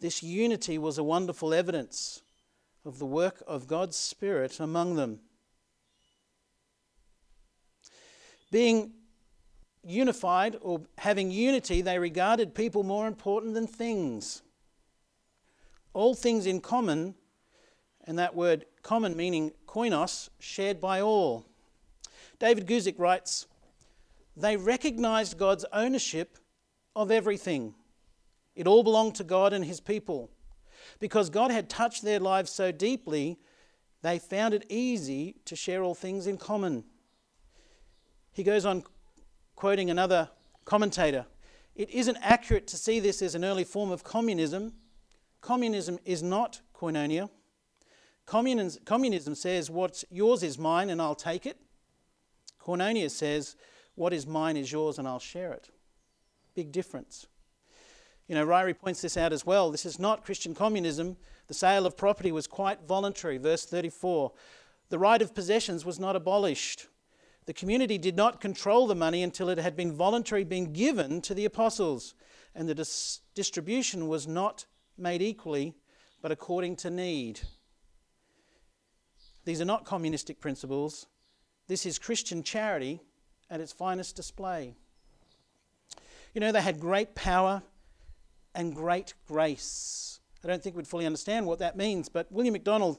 This 0.01 0.23
unity 0.23 0.79
was 0.79 0.99
a 0.99 1.05
wonderful 1.05 1.55
evidence 1.55 2.23
of 2.85 2.99
the 2.99 3.07
work 3.07 3.43
of 3.47 3.69
God's 3.69 3.97
Spirit 3.97 4.59
among 4.59 4.97
them. 4.97 5.21
Being 8.51 8.93
unified 9.83 10.57
or 10.61 10.83
having 10.99 11.31
unity, 11.31 11.83
they 11.83 11.99
regarded 11.99 12.55
people 12.55 12.83
more 12.83 13.07
important 13.07 13.55
than 13.55 13.67
things. 13.67 14.43
All 15.95 16.15
things 16.15 16.45
in 16.45 16.61
common, 16.61 17.15
and 18.05 18.19
that 18.19 18.35
word 18.35 18.67
common 18.83 19.17
meaning 19.17 19.53
koinos, 19.67 20.29
shared 20.39 20.81
by 20.81 21.01
all. 21.01 21.47
David 22.39 22.67
Guzik 22.67 22.99
writes, 22.99 23.47
They 24.37 24.57
recognized 24.57 25.39
God's 25.39 25.65
ownership 25.73 26.37
of 26.95 27.11
everything. 27.11 27.75
It 28.55 28.67
all 28.67 28.83
belonged 28.83 29.15
to 29.17 29.25
God 29.25 29.53
and 29.53 29.65
His 29.65 29.81
people. 29.81 30.31
Because 31.01 31.31
God 31.31 31.51
had 31.51 31.69
touched 31.69 32.03
their 32.03 32.21
lives 32.21 32.51
so 32.51 32.71
deeply, 32.71 33.39
they 34.03 34.19
found 34.19 34.53
it 34.53 34.67
easy 34.69 35.37
to 35.47 35.57
share 35.57 35.83
all 35.83 35.95
things 35.95 36.27
in 36.27 36.37
common. 36.37 36.85
He 38.33 38.43
goes 38.43 38.67
on 38.67 38.85
quoting 39.57 39.91
another 39.91 40.29
commentator 40.65 41.27
It 41.75 41.91
isn't 41.91 42.19
accurate 42.21 42.67
to 42.69 42.77
see 42.77 43.01
this 43.01 43.23
as 43.23 43.35
an 43.35 43.45
early 43.45 43.65
form 43.65 43.91
of 43.91 44.05
communism. 44.05 44.75
Communism 45.45 45.99
is 46.07 46.23
not 46.23 46.63
koinonia. 46.75 47.29
Communism 48.25 49.35
says 49.35 49.69
what's 49.69 50.03
yours 50.11 50.43
is 50.43 50.59
mine 50.59 50.89
and 50.89 51.03
I'll 51.03 51.15
take 51.15 51.45
it. 51.45 51.61
Koinonia 52.59 53.11
says 53.11 53.55
what 53.95 54.15
is 54.15 54.27
mine 54.27 54.57
is 54.57 54.73
yours 54.73 54.99
and 54.99 55.07
I'll 55.07 55.19
share 55.19 55.53
it. 55.53 55.69
Big 56.55 56.73
difference. 56.73 57.27
You 58.27 58.35
know, 58.35 58.47
Ryrie 58.47 58.79
points 58.79 59.03
this 59.03 59.19
out 59.19 59.35
as 59.35 59.45
well. 59.45 59.71
This 59.71 59.85
is 59.85 59.99
not 59.99 60.25
Christian 60.25 60.55
communism. 60.55 61.19
The 61.49 61.53
sale 61.53 61.85
of 61.85 61.95
property 61.95 62.33
was 62.33 62.47
quite 62.47 62.89
voluntary. 62.89 63.37
Verse 63.37 63.67
34. 63.67 64.33
The 64.89 64.99
right 64.99 65.21
of 65.21 65.35
possessions 65.35 65.85
was 65.85 66.01
not 66.01 66.17
abolished. 66.17 66.87
The 67.45 67.53
community 67.53 67.99
did 67.99 68.17
not 68.17 68.41
control 68.41 68.87
the 68.87 68.95
money 68.95 69.23
until 69.23 69.51
it 69.51 69.59
had 69.59 69.77
been 69.77 69.93
voluntarily 69.93 70.45
been 70.45 70.73
given 70.73 71.21
to 71.21 71.35
the 71.35 71.45
apostles, 71.45 72.15
and 72.55 72.67
the 72.67 72.75
dis- 72.75 73.21
distribution 73.35 74.09
was 74.09 74.27
not 74.27 74.65
made 74.97 75.23
equally, 75.23 75.75
but 76.23 76.33
according 76.33 76.77
to 76.77 76.91
need. 76.91 77.41
These 79.45 79.61
are 79.61 79.67
not 79.67 79.85
communistic 79.85 80.41
principles. 80.41 81.07
This 81.69 81.87
is 81.87 81.99
Christian 81.99 82.43
charity 82.43 83.01
at 83.51 83.61
its 83.61 83.73
finest 83.73 84.17
display. 84.17 84.75
You 86.33 86.41
know, 86.41 86.53
they 86.53 86.63
had 86.63 86.81
great 86.81 87.15
power 87.15 87.63
and 88.55 88.75
great 88.75 89.15
grace. 89.27 90.21
I 90.43 90.49
don't 90.49 90.63
think 90.63 90.77
we'd 90.77 90.89
fully 90.89 91.07
understand 91.07 91.47
what 91.47 91.59
that 91.61 91.77
means, 91.77 92.09
but 92.09 92.31
William 92.31 92.53
MacDonald 92.53 92.99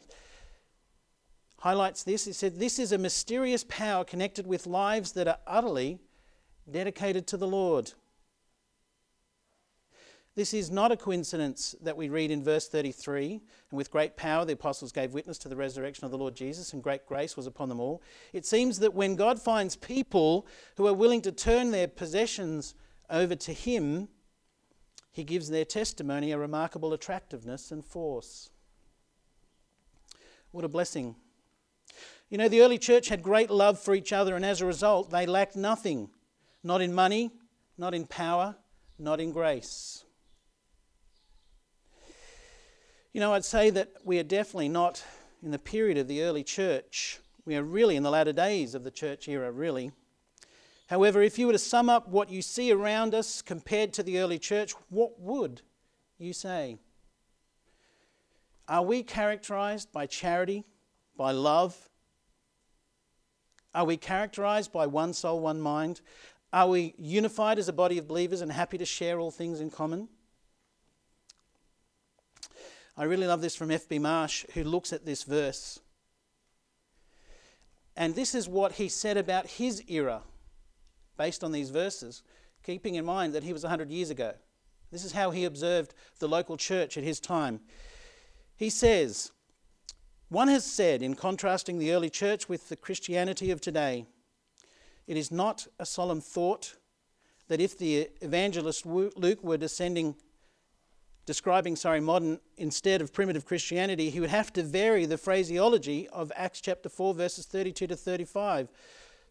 highlights 1.60 2.04
this. 2.04 2.26
He 2.26 2.34
said, 2.34 2.60
This 2.60 2.80
is 2.80 2.92
a 2.92 2.98
mysterious 2.98 3.64
power 3.68 4.04
connected 4.04 4.48
with 4.48 4.66
lives 4.66 5.12
that 5.14 5.28
are 5.28 5.40
utterly 5.46 6.00
dedicated 6.70 7.28
to 7.28 7.38
the 7.38 7.48
Lord. 7.48 7.94
This 10.36 10.54
is 10.54 10.70
not 10.70 10.92
a 10.92 10.98
coincidence 10.98 11.76
that 11.82 11.96
we 11.96 12.10
read 12.10 12.30
in 12.30 12.44
verse 12.44 12.68
33 12.68 13.42
and 13.70 13.78
with 13.78 13.90
great 13.90 14.18
power 14.18 14.44
the 14.44 14.54
apostles 14.54 14.92
gave 14.92 15.14
witness 15.14 15.38
to 15.40 15.50
the 15.50 15.56
resurrection 15.56 16.04
of 16.04 16.12
the 16.12 16.18
Lord 16.18 16.36
Jesus, 16.36 16.74
and 16.74 16.84
great 16.84 17.06
grace 17.06 17.38
was 17.38 17.48
upon 17.48 17.70
them 17.70 17.80
all. 17.80 18.02
It 18.34 18.46
seems 18.46 18.80
that 18.80 18.94
when 18.94 19.16
God 19.16 19.42
finds 19.42 19.78
people 19.78 20.46
who 20.76 20.88
are 20.88 20.94
willing 20.94 21.22
to 21.22 21.32
turn 21.32 21.72
their 21.72 21.88
possessions 21.88 22.76
over 23.10 23.36
to 23.36 23.54
Him, 23.54 24.10
He 25.12 25.24
gives 25.24 25.50
their 25.50 25.64
testimony 25.64 26.32
a 26.32 26.38
remarkable 26.38 26.92
attractiveness 26.92 27.72
and 27.72 27.86
force. 27.86 28.50
What 30.52 30.66
a 30.66 30.70
blessing. 30.70 31.16
You 32.30 32.38
know, 32.38 32.50
the 32.50 32.62
early 32.62 32.78
church 32.78 33.08
had 33.08 33.24
great 33.24 33.50
love 33.50 33.80
for 33.80 33.96
each 33.96 34.12
other, 34.12 34.36
and 34.36 34.44
as 34.44 34.60
a 34.60 34.66
result, 34.66 35.12
they 35.12 35.26
lacked 35.26 35.56
nothing 35.56 36.10
not 36.66 36.82
in 36.82 36.94
money, 36.94 37.32
not 37.78 37.94
in 37.94 38.08
power, 38.08 38.56
not 38.98 39.20
in 39.20 39.32
grace. 39.32 40.05
You 43.16 43.22
know, 43.22 43.32
I'd 43.32 43.46
say 43.46 43.70
that 43.70 43.94
we 44.04 44.20
are 44.20 44.24
definitely 44.24 44.68
not 44.68 45.02
in 45.42 45.52
the 45.52 45.58
period 45.58 45.98
of 45.98 46.10
the 46.10 46.22
early 46.24 46.44
church. 46.44 47.22
We 47.46 47.56
are 47.56 47.64
really 47.64 47.96
in 47.96 48.04
the 48.04 48.10
latter 48.10 48.34
days 48.34 48.76
of 48.76 48.84
the 48.84 48.92
church 48.92 49.30
era, 49.30 49.54
really. 49.54 49.94
However, 50.88 51.22
if 51.22 51.40
you 51.40 51.48
were 51.48 51.54
to 51.54 51.58
sum 51.58 51.90
up 51.90 52.10
what 52.10 52.30
you 52.30 52.42
see 52.42 52.74
around 52.74 53.16
us 53.16 53.42
compared 53.42 53.94
to 53.94 54.04
the 54.04 54.20
early 54.20 54.38
church, 54.38 54.74
what 54.90 55.18
would 55.18 55.62
you 56.18 56.34
say? 56.34 56.78
Are 58.68 58.84
we 58.84 59.02
characterized 59.02 59.94
by 59.94 60.08
charity, 60.08 60.66
by 61.16 61.32
love? 61.32 61.88
Are 63.74 63.86
we 63.86 63.96
characterized 63.96 64.74
by 64.74 64.88
one 64.88 65.14
soul, 65.14 65.40
one 65.40 65.62
mind? 65.62 66.02
Are 66.52 66.68
we 66.68 66.96
unified 66.98 67.60
as 67.60 67.70
a 67.70 67.74
body 67.74 67.98
of 67.98 68.10
believers 68.10 68.42
and 68.42 68.52
happy 68.52 68.78
to 68.78 68.86
share 68.86 69.22
all 69.22 69.32
things 69.32 69.62
in 69.62 69.72
common? 69.72 70.10
I 72.98 73.04
really 73.04 73.28
love 73.28 73.42
this 73.42 73.56
from 73.56 73.72
F.B. 73.72 74.00
Marsh, 74.00 74.46
who 74.54 74.64
looks 74.64 74.94
at 74.94 75.06
this 75.06 75.24
verse. 75.24 75.80
And 77.98 78.16
this 78.16 78.34
is 78.34 78.48
what 78.48 78.74
he 78.74 78.88
said 78.88 79.18
about 79.18 79.48
his 79.48 79.84
era, 79.88 80.22
based 81.18 81.44
on 81.44 81.52
these 81.52 81.70
verses, 81.70 82.24
keeping 82.64 82.96
in 82.96 83.06
mind 83.06 83.34
that 83.34 83.44
he 83.44 83.54
was 83.54 83.64
100 83.64 83.90
years 83.90 84.10
ago. 84.10 84.34
This 84.92 85.04
is 85.04 85.12
how 85.12 85.32
he 85.32 85.44
observed 85.44 85.94
the 86.20 86.28
local 86.28 86.56
church 86.56 86.98
at 86.98 87.04
his 87.04 87.20
time. 87.20 87.60
He 88.56 88.70
says, 88.70 89.32
One 90.30 90.48
has 90.48 90.66
said, 90.66 91.02
in 91.02 91.16
contrasting 91.16 91.80
the 91.80 91.92
early 91.92 92.10
church 92.10 92.48
with 92.48 92.70
the 92.70 92.78
Christianity 92.78 93.52
of 93.52 93.60
today, 93.60 94.06
it 95.06 95.18
is 95.18 95.32
not 95.32 95.68
a 95.80 95.86
solemn 95.86 96.22
thought 96.22 96.76
that 97.48 97.62
if 97.62 97.78
the 97.78 98.10
evangelist 98.22 98.86
Luke 98.86 99.44
were 99.44 99.58
descending 99.58 100.16
describing, 101.26 101.76
sorry, 101.76 102.00
modern 102.00 102.40
instead 102.58 103.02
of 103.02 103.12
primitive 103.12 103.46
Christianity, 103.46 104.10
he 104.10 104.20
would 104.20 104.30
have 104.30 104.54
to 104.54 104.64
vary 104.64 105.06
the 105.06 105.18
phraseology 105.18 106.08
of 106.10 106.32
Acts 106.36 106.62
chapter 106.62 106.90
4, 106.90 107.14
verses 107.14 107.46
32 107.46 107.88
to 107.88 107.96
35, 107.96 108.70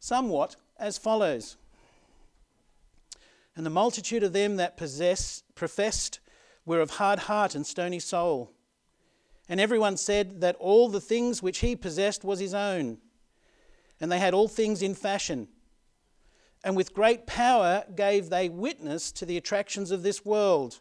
somewhat 0.01 0.57
as 0.79 0.99
follows. 0.99 1.57
And 3.57 3.65
the 3.65 3.71
multitude 3.71 4.25
of 4.25 4.33
them 4.33 4.57
that 4.57 4.77
possess, 4.77 5.45
professed 5.55 6.19
were 6.67 6.81
of 6.81 6.91
hard 6.91 7.21
heart 7.21 7.55
and 7.55 7.67
stony 7.67 8.01
soul. 8.01 8.51
And 9.49 9.61
everyone 9.61 9.97
said 9.97 10.41
that 10.41 10.57
all 10.57 10.89
the 10.89 11.01
things 11.01 11.43
which 11.43 11.59
he 11.59 11.77
possessed 11.77 12.25
was 12.25 12.41
his 12.41 12.55
own. 12.55 12.99
And 14.01 14.11
they 14.11 14.19
had 14.19 14.35
all 14.35 14.49
things 14.49 14.83
in 14.83 14.95
fashion. 14.95 15.49
And 16.65 16.77
with 16.77 16.95
great 16.95 17.27
power 17.27 17.85
gave 17.95 18.31
they 18.31 18.49
witness 18.49 19.13
to 19.13 19.27
the 19.27 19.37
attractions 19.37 19.91
of 19.91 20.03
this 20.03 20.25
world 20.25 20.81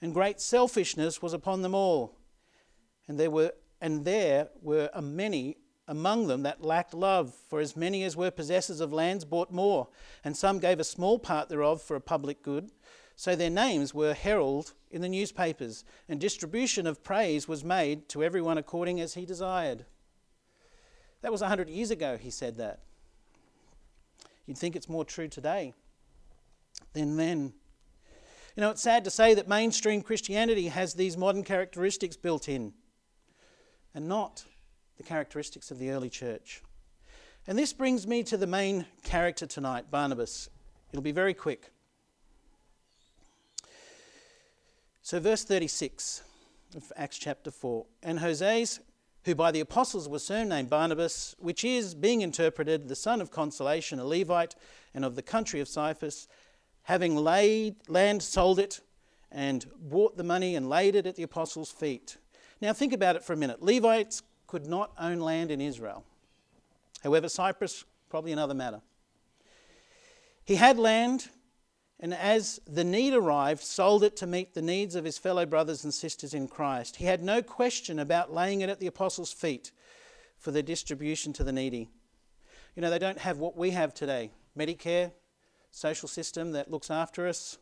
and 0.00 0.14
great 0.14 0.40
selfishness 0.40 1.22
was 1.22 1.32
upon 1.32 1.62
them 1.62 1.74
all. 1.74 2.16
And 3.08 3.18
there 3.18 3.30
were 3.30 3.52
and 3.80 4.04
there 4.04 4.48
were 4.60 4.90
a 4.92 5.00
many 5.00 5.56
among 5.88 6.28
them 6.28 6.44
that 6.44 6.62
lacked 6.62 6.94
love, 6.94 7.34
for 7.34 7.58
as 7.58 7.76
many 7.76 8.04
as 8.04 8.16
were 8.16 8.30
possessors 8.30 8.80
of 8.80 8.92
lands 8.92 9.24
bought 9.24 9.50
more, 9.50 9.88
and 10.22 10.36
some 10.36 10.60
gave 10.60 10.78
a 10.78 10.84
small 10.84 11.18
part 11.18 11.48
thereof 11.48 11.82
for 11.82 11.96
a 11.96 12.00
public 12.00 12.42
good. 12.42 12.70
So 13.16 13.34
their 13.34 13.50
names 13.50 13.92
were 13.92 14.14
heralded 14.14 14.72
in 14.90 15.02
the 15.02 15.08
newspapers, 15.08 15.84
and 16.08 16.20
distribution 16.20 16.86
of 16.86 17.02
praise 17.02 17.48
was 17.48 17.64
made 17.64 18.08
to 18.10 18.22
everyone 18.22 18.56
according 18.56 19.00
as 19.00 19.14
he 19.14 19.26
desired. 19.26 19.84
That 21.22 21.32
was 21.32 21.42
a 21.42 21.48
hundred 21.48 21.68
years 21.68 21.90
ago, 21.90 22.16
he 22.16 22.30
said 22.30 22.56
that. 22.58 22.80
You'd 24.46 24.58
think 24.58 24.76
it's 24.76 24.88
more 24.88 25.04
true 25.04 25.28
today 25.28 25.74
than 26.92 27.16
then. 27.16 27.52
You 28.60 28.66
know, 28.66 28.72
it's 28.72 28.82
sad 28.82 29.04
to 29.04 29.10
say 29.10 29.32
that 29.32 29.48
mainstream 29.48 30.02
Christianity 30.02 30.68
has 30.68 30.92
these 30.92 31.16
modern 31.16 31.44
characteristics 31.44 32.14
built 32.18 32.46
in 32.46 32.74
and 33.94 34.06
not 34.06 34.44
the 34.98 35.02
characteristics 35.02 35.70
of 35.70 35.78
the 35.78 35.88
early 35.88 36.10
church. 36.10 36.60
And 37.46 37.58
this 37.58 37.72
brings 37.72 38.06
me 38.06 38.22
to 38.24 38.36
the 38.36 38.46
main 38.46 38.84
character 39.02 39.46
tonight, 39.46 39.90
Barnabas. 39.90 40.50
It'll 40.92 41.00
be 41.00 41.10
very 41.10 41.32
quick. 41.32 41.70
So, 45.00 45.18
verse 45.20 45.42
36 45.42 46.22
of 46.76 46.92
Acts 46.96 47.16
chapter 47.16 47.50
4 47.50 47.86
And 48.02 48.18
Joses, 48.18 48.80
who 49.24 49.34
by 49.34 49.52
the 49.52 49.60
apostles 49.60 50.06
was 50.06 50.22
surnamed 50.22 50.68
Barnabas, 50.68 51.34
which 51.38 51.64
is, 51.64 51.94
being 51.94 52.20
interpreted, 52.20 52.88
the 52.88 52.94
son 52.94 53.22
of 53.22 53.30
consolation, 53.30 53.98
a 53.98 54.04
Levite, 54.04 54.54
and 54.92 55.02
of 55.02 55.16
the 55.16 55.22
country 55.22 55.60
of 55.60 55.68
Cyprus, 55.68 56.28
having 56.90 57.14
laid 57.14 57.76
land, 57.86 58.20
sold 58.20 58.58
it, 58.58 58.80
and 59.30 59.64
bought 59.80 60.16
the 60.16 60.24
money 60.24 60.56
and 60.56 60.68
laid 60.68 60.96
it 60.96 61.06
at 61.06 61.14
the 61.14 61.22
apostles' 61.22 61.70
feet. 61.70 62.16
Now 62.60 62.72
think 62.72 62.92
about 62.92 63.14
it 63.14 63.22
for 63.22 63.32
a 63.32 63.36
minute. 63.36 63.62
Levites 63.62 64.24
could 64.48 64.66
not 64.66 64.90
own 64.98 65.20
land 65.20 65.52
in 65.52 65.60
Israel. 65.60 66.04
However, 67.04 67.28
Cyprus, 67.28 67.84
probably 68.08 68.32
another 68.32 68.54
matter. 68.54 68.80
He 70.44 70.56
had 70.56 70.80
land, 70.80 71.28
and 72.00 72.12
as 72.12 72.60
the 72.66 72.82
need 72.82 73.14
arrived, 73.14 73.62
sold 73.62 74.02
it 74.02 74.16
to 74.16 74.26
meet 74.26 74.54
the 74.54 74.60
needs 74.60 74.96
of 74.96 75.04
his 75.04 75.16
fellow 75.16 75.46
brothers 75.46 75.84
and 75.84 75.94
sisters 75.94 76.34
in 76.34 76.48
Christ. 76.48 76.96
He 76.96 77.04
had 77.04 77.22
no 77.22 77.40
question 77.40 78.00
about 78.00 78.34
laying 78.34 78.62
it 78.62 78.68
at 78.68 78.80
the 78.80 78.88
apostles' 78.88 79.32
feet 79.32 79.70
for 80.38 80.50
their 80.50 80.60
distribution 80.60 81.32
to 81.34 81.44
the 81.44 81.52
needy. 81.52 81.88
You 82.74 82.82
know, 82.82 82.90
they 82.90 82.98
don't 82.98 83.20
have 83.20 83.38
what 83.38 83.56
we 83.56 83.70
have 83.70 83.94
today 83.94 84.32
Medicare, 84.58 85.12
social 85.70 86.08
system 86.08 86.52
that 86.52 86.70
looks 86.70 86.90
after 86.90 87.26
us. 87.26 87.58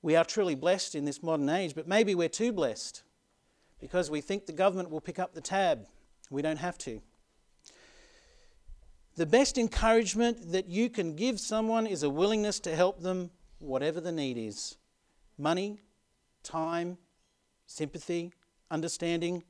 We 0.00 0.16
are 0.16 0.24
truly 0.24 0.54
blessed 0.54 0.94
in 0.94 1.04
this 1.04 1.22
modern 1.22 1.48
age, 1.48 1.74
but 1.74 1.86
maybe 1.86 2.14
we're 2.14 2.28
too 2.28 2.52
blessed 2.52 3.02
because 3.80 4.10
we 4.10 4.20
think 4.20 4.46
the 4.46 4.52
government 4.52 4.90
will 4.90 5.00
pick 5.00 5.18
up 5.18 5.34
the 5.34 5.40
tab. 5.40 5.86
We 6.30 6.42
don't 6.42 6.58
have 6.58 6.78
to. 6.78 7.02
The 9.14 9.26
best 9.26 9.58
encouragement 9.58 10.52
that 10.52 10.68
you 10.68 10.88
can 10.88 11.14
give 11.14 11.38
someone 11.38 11.86
is 11.86 12.02
a 12.02 12.10
willingness 12.10 12.58
to 12.60 12.74
help 12.74 13.00
them, 13.02 13.30
whatever 13.58 14.00
the 14.00 14.12
need 14.12 14.38
is 14.38 14.76
money, 15.38 15.80
time, 16.42 16.96
sympathy, 17.66 18.32
understanding, 18.70 19.44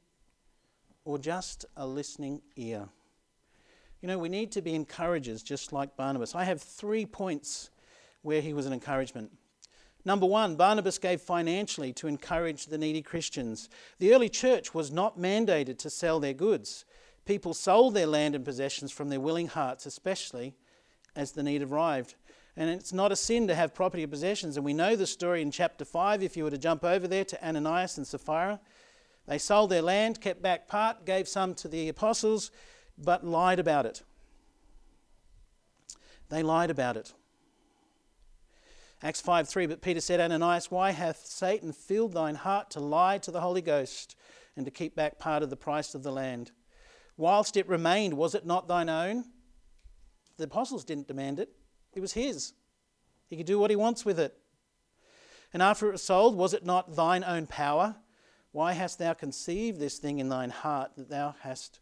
or 1.05 1.19
just 1.19 1.65
a 1.77 1.87
listening 1.87 2.41
ear. 2.57 2.89
You 4.03 4.09
know, 4.09 4.19
we 4.19 4.29
need 4.29 4.51
to 4.53 4.63
be 4.63 4.75
encouragers 4.75 5.45
just 5.45 5.73
like 5.73 5.97
Barnabas. 5.97 6.35
I 6.35 6.43
have 6.43 6.61
three 6.61 7.07
points 7.07 7.71
where 8.23 8.41
he 8.41 8.53
was 8.53 8.67
an 8.67 8.73
encouragement. 8.73 9.31
Number 10.05 10.27
one, 10.27 10.57
Barnabas 10.57 10.99
gave 10.99 11.21
financially 11.21 11.93
to 11.95 12.09
encourage 12.09 12.67
the 12.67 12.79
needy 12.79 13.01
Christians. 13.01 13.69
The 14.01 14.13
early 14.13 14.29
church 14.29 14.75
was 14.75 14.91
not 14.91 15.21
mandated 15.21 15.79
to 15.79 15.91
sell 15.91 16.19
their 16.19 16.33
goods. 16.35 16.85
People 17.25 17.55
sold 17.55 17.95
their 17.95 18.09
land 18.09 18.35
and 18.35 18.45
possessions 18.45 18.91
from 18.91 19.09
their 19.09 19.21
willing 19.21 19.47
hearts, 19.47 19.87
especially 19.87 20.57
as 21.15 21.31
the 21.31 21.45
need 21.45 21.63
arrived. 21.63 22.17
And 22.57 22.69
it's 22.69 22.93
not 22.93 23.13
a 23.13 23.17
sin 23.17 23.47
to 23.47 23.55
have 23.55 23.73
property 23.73 24.03
or 24.03 24.09
possessions. 24.09 24.57
And 24.57 24.67
we 24.67 24.75
know 24.75 24.97
the 24.97 25.07
story 25.07 25.43
in 25.43 25.53
chapter 25.53 25.85
5. 25.85 26.25
If 26.25 26.37
you 26.37 26.43
were 26.43 26.51
to 26.51 26.59
jump 26.59 26.83
over 26.83 27.07
there 27.07 27.25
to 27.25 27.47
Ananias 27.47 27.97
and 27.99 28.07
Sapphira, 28.07 28.59
they 29.29 29.39
sold 29.39 29.71
their 29.71 29.83
land, 29.83 30.21
kept 30.21 30.43
back 30.43 30.67
part, 30.67 31.07
gave 31.07 31.29
some 31.29 31.55
to 31.55 31.69
the 31.69 31.89
apostles, 31.89 32.51
but 33.05 33.25
lied 33.25 33.59
about 33.59 33.87
it. 33.87 34.03
They 36.29 36.43
lied 36.43 36.71
about 36.71 36.97
it. 36.97 37.13
Acts 39.03 39.21
5 39.21 39.49
3 39.49 39.67
But 39.67 39.83
Peter 39.83 40.01
said, 40.01 40.21
Ananias, 40.21 40.71
why 40.71 40.93
hath 40.93 41.27
Satan 41.27 41.73
filled 41.73 42.13
thine 42.13 42.37
heart 42.37 42.71
to 42.71 42.81
lie 42.81 43.19
to 43.19 43.31
the 43.31 43.41
Holy 43.41 43.61
Ghost 43.61 44.17
and 44.57 44.65
to 44.65 44.71
keep 44.71 44.95
back 44.95 45.19
part 45.19 45.43
of 45.43 45.51
the 45.51 45.57
price 45.57 45.95
of 45.95 46.03
the 46.03 46.13
land? 46.13 46.53
Whilst 47.17 47.57
it 47.57 47.69
remained, 47.69 48.15
was 48.15 48.35
it 48.35 48.47
not 48.47 48.69
thine 48.69 48.89
own? 48.89 49.25
The 50.39 50.45
apostles 50.45 50.85
didn't 50.85 51.09
demand 51.09 51.39
it, 51.39 51.51
it 51.93 52.01
was 52.01 52.13
his. 52.13 52.55
He 53.29 53.37
could 53.37 53.47
do 53.47 53.59
what 53.59 53.71
he 53.71 53.77
wants 53.77 54.05
with 54.05 54.19
it. 54.19 54.37
And 55.53 55.63
after 55.63 55.89
it 55.89 55.93
was 55.93 56.03
sold, 56.03 56.37
was 56.37 56.55
it 56.55 56.65
not 56.65 56.95
thine 56.95 57.25
own 57.25 57.47
power? 57.47 57.97
Why 58.53 58.73
hast 58.73 58.99
thou 58.99 59.15
conceived 59.15 59.79
this 59.79 59.99
thing 59.99 60.19
in 60.19 60.29
thine 60.29 60.51
heart 60.51 60.93
that 60.97 61.09
thou 61.09 61.35
hast 61.41 61.81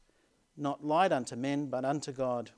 not 0.60 0.84
lied 0.84 1.12
unto 1.12 1.36
men, 1.36 1.66
but 1.66 1.84
unto 1.84 2.12
God. 2.12 2.50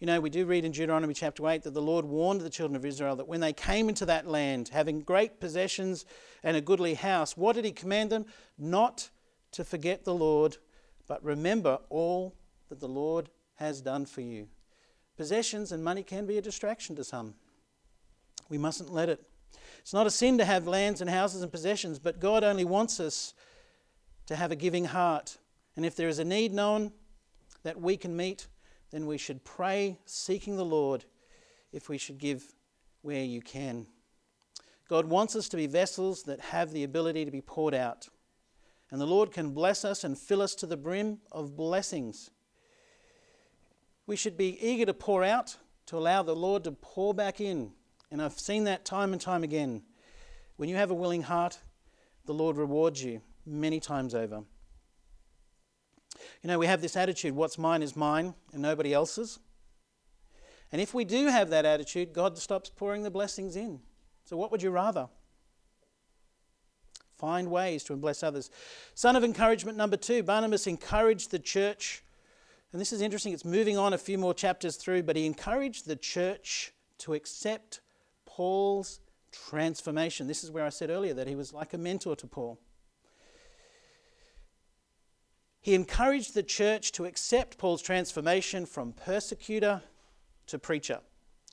You 0.00 0.06
know, 0.06 0.18
we 0.18 0.30
do 0.30 0.46
read 0.46 0.64
in 0.64 0.72
Deuteronomy 0.72 1.12
chapter 1.12 1.46
8 1.46 1.62
that 1.64 1.74
the 1.74 1.82
Lord 1.82 2.06
warned 2.06 2.40
the 2.40 2.48
children 2.48 2.74
of 2.74 2.86
Israel 2.86 3.16
that 3.16 3.28
when 3.28 3.40
they 3.40 3.52
came 3.52 3.90
into 3.90 4.06
that 4.06 4.26
land, 4.26 4.70
having 4.72 5.02
great 5.02 5.40
possessions 5.40 6.06
and 6.42 6.56
a 6.56 6.62
goodly 6.62 6.94
house, 6.94 7.36
what 7.36 7.54
did 7.54 7.66
He 7.66 7.72
command 7.72 8.10
them? 8.10 8.24
Not 8.56 9.10
to 9.52 9.62
forget 9.62 10.04
the 10.04 10.14
Lord, 10.14 10.56
but 11.06 11.22
remember 11.22 11.80
all 11.90 12.34
that 12.70 12.80
the 12.80 12.88
Lord 12.88 13.28
has 13.56 13.82
done 13.82 14.06
for 14.06 14.22
you. 14.22 14.48
Possessions 15.18 15.70
and 15.70 15.84
money 15.84 16.02
can 16.02 16.24
be 16.24 16.38
a 16.38 16.42
distraction 16.42 16.96
to 16.96 17.04
some. 17.04 17.34
We 18.48 18.56
mustn't 18.56 18.90
let 18.90 19.10
it. 19.10 19.22
It's 19.80 19.92
not 19.92 20.06
a 20.06 20.10
sin 20.10 20.38
to 20.38 20.46
have 20.46 20.66
lands 20.66 21.02
and 21.02 21.10
houses 21.10 21.42
and 21.42 21.52
possessions, 21.52 21.98
but 21.98 22.20
God 22.20 22.42
only 22.42 22.64
wants 22.64 23.00
us 23.00 23.34
to 24.26 24.36
have 24.36 24.50
a 24.50 24.56
giving 24.56 24.86
heart. 24.86 25.36
And 25.76 25.84
if 25.84 25.94
there 25.94 26.08
is 26.08 26.18
a 26.18 26.24
need 26.24 26.54
known 26.54 26.92
that 27.62 27.80
we 27.80 27.96
can 27.96 28.16
meet, 28.16 28.46
then 28.90 29.06
we 29.06 29.18
should 29.18 29.44
pray 29.44 29.98
seeking 30.04 30.56
the 30.56 30.64
Lord 30.64 31.04
if 31.72 31.88
we 31.88 31.98
should 31.98 32.18
give 32.18 32.52
where 33.02 33.24
you 33.24 33.40
can. 33.40 33.86
God 34.88 35.06
wants 35.06 35.36
us 35.36 35.48
to 35.50 35.56
be 35.56 35.66
vessels 35.66 36.24
that 36.24 36.40
have 36.40 36.72
the 36.72 36.82
ability 36.82 37.24
to 37.24 37.30
be 37.30 37.40
poured 37.40 37.74
out. 37.74 38.08
And 38.90 39.00
the 39.00 39.06
Lord 39.06 39.30
can 39.30 39.52
bless 39.52 39.84
us 39.84 40.02
and 40.02 40.18
fill 40.18 40.42
us 40.42 40.54
to 40.56 40.66
the 40.66 40.76
brim 40.76 41.18
of 41.30 41.56
blessings. 41.56 42.30
We 44.06 44.16
should 44.16 44.36
be 44.36 44.58
eager 44.60 44.86
to 44.86 44.94
pour 44.94 45.22
out, 45.22 45.56
to 45.86 45.96
allow 45.96 46.24
the 46.24 46.34
Lord 46.34 46.64
to 46.64 46.72
pour 46.72 47.14
back 47.14 47.40
in. 47.40 47.70
And 48.10 48.20
I've 48.20 48.38
seen 48.38 48.64
that 48.64 48.84
time 48.84 49.12
and 49.12 49.22
time 49.22 49.44
again. 49.44 49.82
When 50.56 50.68
you 50.68 50.74
have 50.74 50.90
a 50.90 50.94
willing 50.94 51.22
heart, 51.22 51.60
the 52.26 52.34
Lord 52.34 52.56
rewards 52.56 53.04
you 53.04 53.20
many 53.46 53.78
times 53.78 54.14
over. 54.14 54.42
You 56.42 56.48
know, 56.48 56.58
we 56.58 56.66
have 56.66 56.80
this 56.80 56.96
attitude 56.96 57.34
what's 57.34 57.58
mine 57.58 57.82
is 57.82 57.96
mine 57.96 58.34
and 58.52 58.62
nobody 58.62 58.92
else's. 58.92 59.38
And 60.72 60.80
if 60.80 60.94
we 60.94 61.04
do 61.04 61.26
have 61.26 61.50
that 61.50 61.66
attitude, 61.66 62.12
God 62.12 62.38
stops 62.38 62.70
pouring 62.70 63.02
the 63.02 63.10
blessings 63.10 63.56
in. 63.56 63.80
So, 64.24 64.36
what 64.36 64.52
would 64.52 64.62
you 64.62 64.70
rather? 64.70 65.08
Find 67.16 67.50
ways 67.50 67.84
to 67.84 67.96
bless 67.96 68.22
others. 68.22 68.50
Son 68.94 69.14
of 69.14 69.24
encouragement 69.24 69.76
number 69.76 69.96
two 69.96 70.22
Barnabas 70.22 70.66
encouraged 70.66 71.30
the 71.30 71.38
church. 71.38 72.02
And 72.72 72.80
this 72.80 72.92
is 72.92 73.00
interesting, 73.00 73.32
it's 73.32 73.44
moving 73.44 73.76
on 73.76 73.92
a 73.92 73.98
few 73.98 74.16
more 74.16 74.32
chapters 74.32 74.76
through, 74.76 75.02
but 75.02 75.16
he 75.16 75.26
encouraged 75.26 75.86
the 75.86 75.96
church 75.96 76.72
to 76.98 77.14
accept 77.14 77.80
Paul's 78.26 79.00
transformation. 79.32 80.28
This 80.28 80.44
is 80.44 80.52
where 80.52 80.64
I 80.64 80.68
said 80.68 80.88
earlier 80.88 81.14
that 81.14 81.26
he 81.26 81.34
was 81.34 81.52
like 81.52 81.74
a 81.74 81.78
mentor 81.78 82.14
to 82.16 82.26
Paul. 82.28 82.60
He 85.60 85.74
encouraged 85.74 86.34
the 86.34 86.42
church 86.42 86.92
to 86.92 87.04
accept 87.04 87.58
Paul's 87.58 87.82
transformation 87.82 88.64
from 88.64 88.92
persecutor 88.92 89.82
to 90.46 90.58
preacher. 90.58 91.00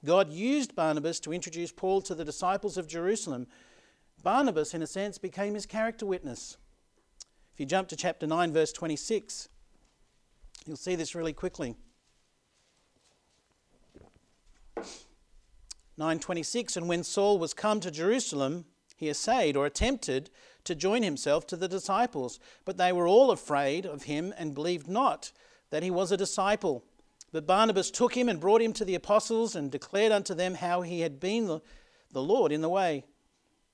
God 0.06 0.32
used 0.32 0.76
Barnabas 0.76 1.20
to 1.22 1.34
introduce 1.34 1.72
Paul 1.72 2.02
to 2.04 2.16
the 2.16 2.24
disciples 2.24 2.78
of 2.78 2.88
Jerusalem. 2.88 3.48
Barnabas, 4.24 4.74
in 4.74 4.82
a 4.82 4.88
sense, 4.88 5.18
became 5.18 5.56
his 5.56 5.66
character 5.66 6.06
witness. 6.06 6.58
If 7.54 7.60
you 7.60 7.66
jump 7.66 7.90
to 7.90 7.96
chapter 7.96 8.28
9, 8.28 8.54
verse 8.54 8.72
26, 8.72 9.50
you'll 10.66 10.78
see 10.78 10.96
this 10.96 11.16
really 11.16 11.34
quickly. 11.34 11.76
926 15.98 16.78
And 16.78 16.88
when 16.88 17.04
Saul 17.04 17.40
was 17.40 17.54
come 17.54 17.80
to 17.80 17.90
Jerusalem, 17.90 18.66
he 18.96 19.10
essayed 19.10 19.58
or 19.58 19.66
attempted 19.66 20.30
to 20.68 20.76
join 20.76 21.04
himself 21.04 21.46
to 21.48 21.56
the 21.56 21.68
disciples. 21.68 22.40
But 22.64 22.78
they 22.78 22.94
were 22.94 23.08
all 23.08 23.32
afraid 23.32 23.86
of 23.86 24.04
him 24.04 24.34
and 24.38 24.54
believed 24.54 24.88
not 24.88 25.32
that 25.70 25.84
he 25.84 25.92
was 25.92 26.12
a 26.12 26.18
disciple. 26.18 26.84
But 27.32 27.48
Barnabas 27.48 27.92
took 27.92 28.16
him 28.16 28.30
and 28.30 28.40
brought 28.40 28.62
him 28.62 28.74
to 28.74 28.86
the 28.86 28.96
apostles 28.96 29.56
and 29.56 29.72
declared 29.72 30.12
unto 30.12 30.34
them 30.34 30.56
how 30.56 30.82
he 30.82 31.02
had 31.02 31.20
been 31.20 31.48
the, 31.48 32.22
Lord 32.22 32.52
in 32.52 32.62
the 32.62 32.70
way. 32.70 33.04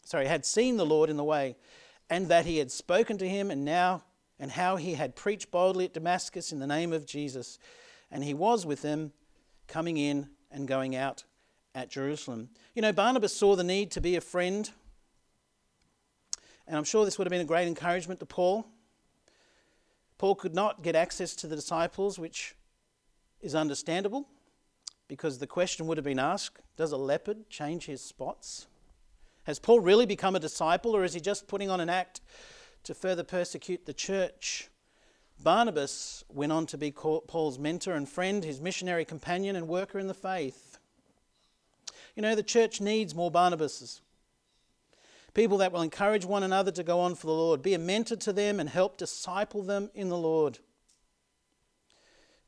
Sorry, 0.05 0.27
had 0.27 0.45
seen 0.45 0.77
the 0.77 0.85
Lord 0.85 1.09
in 1.09 1.17
the 1.17 1.23
way, 1.23 1.55
and 2.09 2.27
that 2.27 2.45
he 2.45 2.57
had 2.57 2.71
spoken 2.71 3.17
to 3.19 3.29
him, 3.29 3.51
and 3.51 3.63
now, 3.63 4.03
and 4.39 4.51
how 4.51 4.75
he 4.75 4.95
had 4.95 5.15
preached 5.15 5.51
boldly 5.51 5.85
at 5.85 5.93
Damascus 5.93 6.51
in 6.51 6.59
the 6.59 6.67
name 6.67 6.91
of 6.91 7.05
Jesus. 7.05 7.59
And 8.11 8.23
he 8.23 8.33
was 8.33 8.65
with 8.65 8.81
them, 8.81 9.13
coming 9.67 9.97
in 9.97 10.29
and 10.51 10.67
going 10.67 10.95
out 10.95 11.23
at 11.73 11.89
Jerusalem. 11.89 12.49
You 12.75 12.81
know, 12.81 12.91
Barnabas 12.91 13.35
saw 13.35 13.55
the 13.55 13.63
need 13.63 13.91
to 13.91 14.01
be 14.01 14.15
a 14.15 14.21
friend 14.21 14.69
and 16.67 16.77
I'm 16.77 16.83
sure 16.83 17.05
this 17.05 17.17
would 17.17 17.27
have 17.27 17.31
been 17.31 17.41
a 17.41 17.45
great 17.45 17.67
encouragement 17.67 18.19
to 18.19 18.25
Paul. 18.25 18.67
Paul 20.17 20.35
could 20.35 20.55
not 20.55 20.83
get 20.83 20.95
access 20.95 21.35
to 21.37 21.47
the 21.47 21.55
disciples, 21.55 22.17
which 22.17 22.55
is 23.41 23.55
understandable 23.55 24.27
because 25.07 25.39
the 25.39 25.47
question 25.47 25.87
would 25.87 25.97
have 25.97 26.05
been 26.05 26.19
asked 26.19 26.61
Does 26.77 26.91
a 26.91 26.97
leopard 26.97 27.49
change 27.49 27.85
his 27.85 28.01
spots? 28.01 28.67
Has 29.43 29.59
Paul 29.59 29.81
really 29.81 30.05
become 30.05 30.35
a 30.35 30.39
disciple, 30.39 30.95
or 30.95 31.03
is 31.03 31.13
he 31.13 31.19
just 31.19 31.47
putting 31.47 31.69
on 31.69 31.81
an 31.81 31.89
act 31.89 32.21
to 32.83 32.93
further 32.93 33.23
persecute 33.23 33.85
the 33.85 33.93
church? 33.93 34.69
Barnabas 35.43 36.23
went 36.29 36.53
on 36.53 36.65
to 36.67 36.77
be 36.77 36.91
Paul's 36.91 37.59
mentor 37.59 37.93
and 37.93 38.07
friend, 38.07 38.45
his 38.45 38.61
missionary 38.61 39.03
companion 39.03 39.57
and 39.57 39.67
worker 39.67 39.99
in 39.99 40.07
the 40.07 40.13
faith. 40.13 40.77
You 42.15 42.21
know, 42.21 42.35
the 42.35 42.43
church 42.43 42.79
needs 42.79 43.13
more 43.13 43.31
Barnabases 43.31 43.99
people 45.33 45.57
that 45.57 45.71
will 45.71 45.81
encourage 45.81 46.25
one 46.25 46.43
another 46.43 46.71
to 46.71 46.83
go 46.83 46.99
on 46.99 47.15
for 47.15 47.27
the 47.27 47.33
Lord. 47.33 47.61
Be 47.61 47.73
a 47.73 47.79
mentor 47.79 48.15
to 48.17 48.33
them 48.33 48.59
and 48.59 48.69
help 48.69 48.97
disciple 48.97 49.63
them 49.63 49.89
in 49.93 50.09
the 50.09 50.17
Lord. 50.17 50.59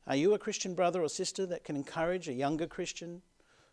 Are 0.06 0.16
you 0.16 0.34
a 0.34 0.38
Christian 0.38 0.74
brother 0.74 1.02
or 1.02 1.08
sister 1.08 1.46
that 1.46 1.64
can 1.64 1.74
encourage 1.74 2.28
a 2.28 2.32
younger 2.32 2.66
Christian 2.66 3.22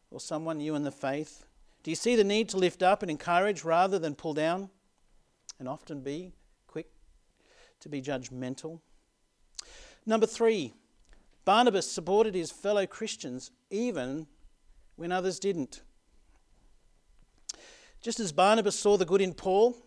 or 0.10 0.20
someone 0.20 0.58
new 0.58 0.74
in 0.74 0.84
the 0.84 0.92
faith? 0.92 1.46
Do 1.84 1.92
you 1.92 1.96
see 1.96 2.16
the 2.16 2.24
need 2.24 2.50
to 2.50 2.58
lift 2.58 2.82
up 2.82 3.04
and 3.04 3.12
encourage 3.12 3.64
rather 3.64 4.00
than 4.00 4.16
pull 4.16 4.34
down 4.34 4.70
and 5.60 5.68
often 5.68 6.02
be 6.02 6.32
quick 6.66 6.88
to 7.82 7.90
be 7.90 8.02
judgmental? 8.02 8.80
Number 10.06 10.26
three, 10.26 10.74
Barnabas 11.46 11.92
supported 11.92 12.34
his 12.34 12.52
fellow 12.52 12.88
Christians 12.88 13.52
even 13.70 14.28
when 14.96 15.12
others 15.12 15.40
didn't. 15.40 15.82
Just 18.04 18.20
as 18.20 18.34
Barnabas 18.34 18.78
saw 18.78 18.98
the 18.98 19.06
good 19.06 19.22
in 19.22 19.34
Paul, 19.34 19.78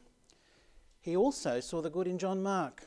he 1.02 1.14
also 1.14 1.60
saw 1.60 1.82
the 1.82 1.90
good 1.90 2.06
in 2.06 2.18
John 2.18 2.42
Mark. 2.42 2.82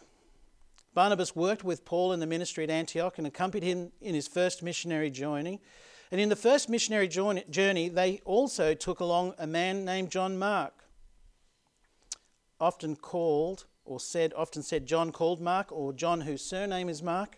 Barnabas 0.96 1.36
worked 1.36 1.64
with 1.64 1.86
Paul 1.86 2.14
in 2.14 2.20
the 2.20 2.26
ministry 2.26 2.64
at 2.64 2.72
Antioch 2.72 3.20
and 3.20 3.28
accompanied 3.28 3.68
him 3.68 3.92
in 4.02 4.16
his 4.16 4.28
first 4.28 4.64
missionary 4.64 5.12
journey. 5.12 5.62
And 6.12 6.20
in 6.20 6.30
the 6.30 6.36
first 6.36 6.68
missionary 6.68 7.08
journey, 7.08 7.90
they 7.90 8.22
also 8.26 8.74
took 8.74 9.02
along 9.02 9.36
a 9.38 9.46
man 9.46 9.86
named 9.86 10.10
John 10.10 10.40
Mark, 10.40 10.84
often 12.60 12.96
called 12.96 13.66
or 13.86 14.00
said, 14.00 14.34
often 14.36 14.64
said 14.64 14.88
John 14.88 15.12
called 15.12 15.40
Mark 15.40 15.72
or 15.72 15.94
John 15.94 16.22
whose 16.22 16.42
surname 16.42 16.90
is 16.90 17.04
Mark. 17.04 17.38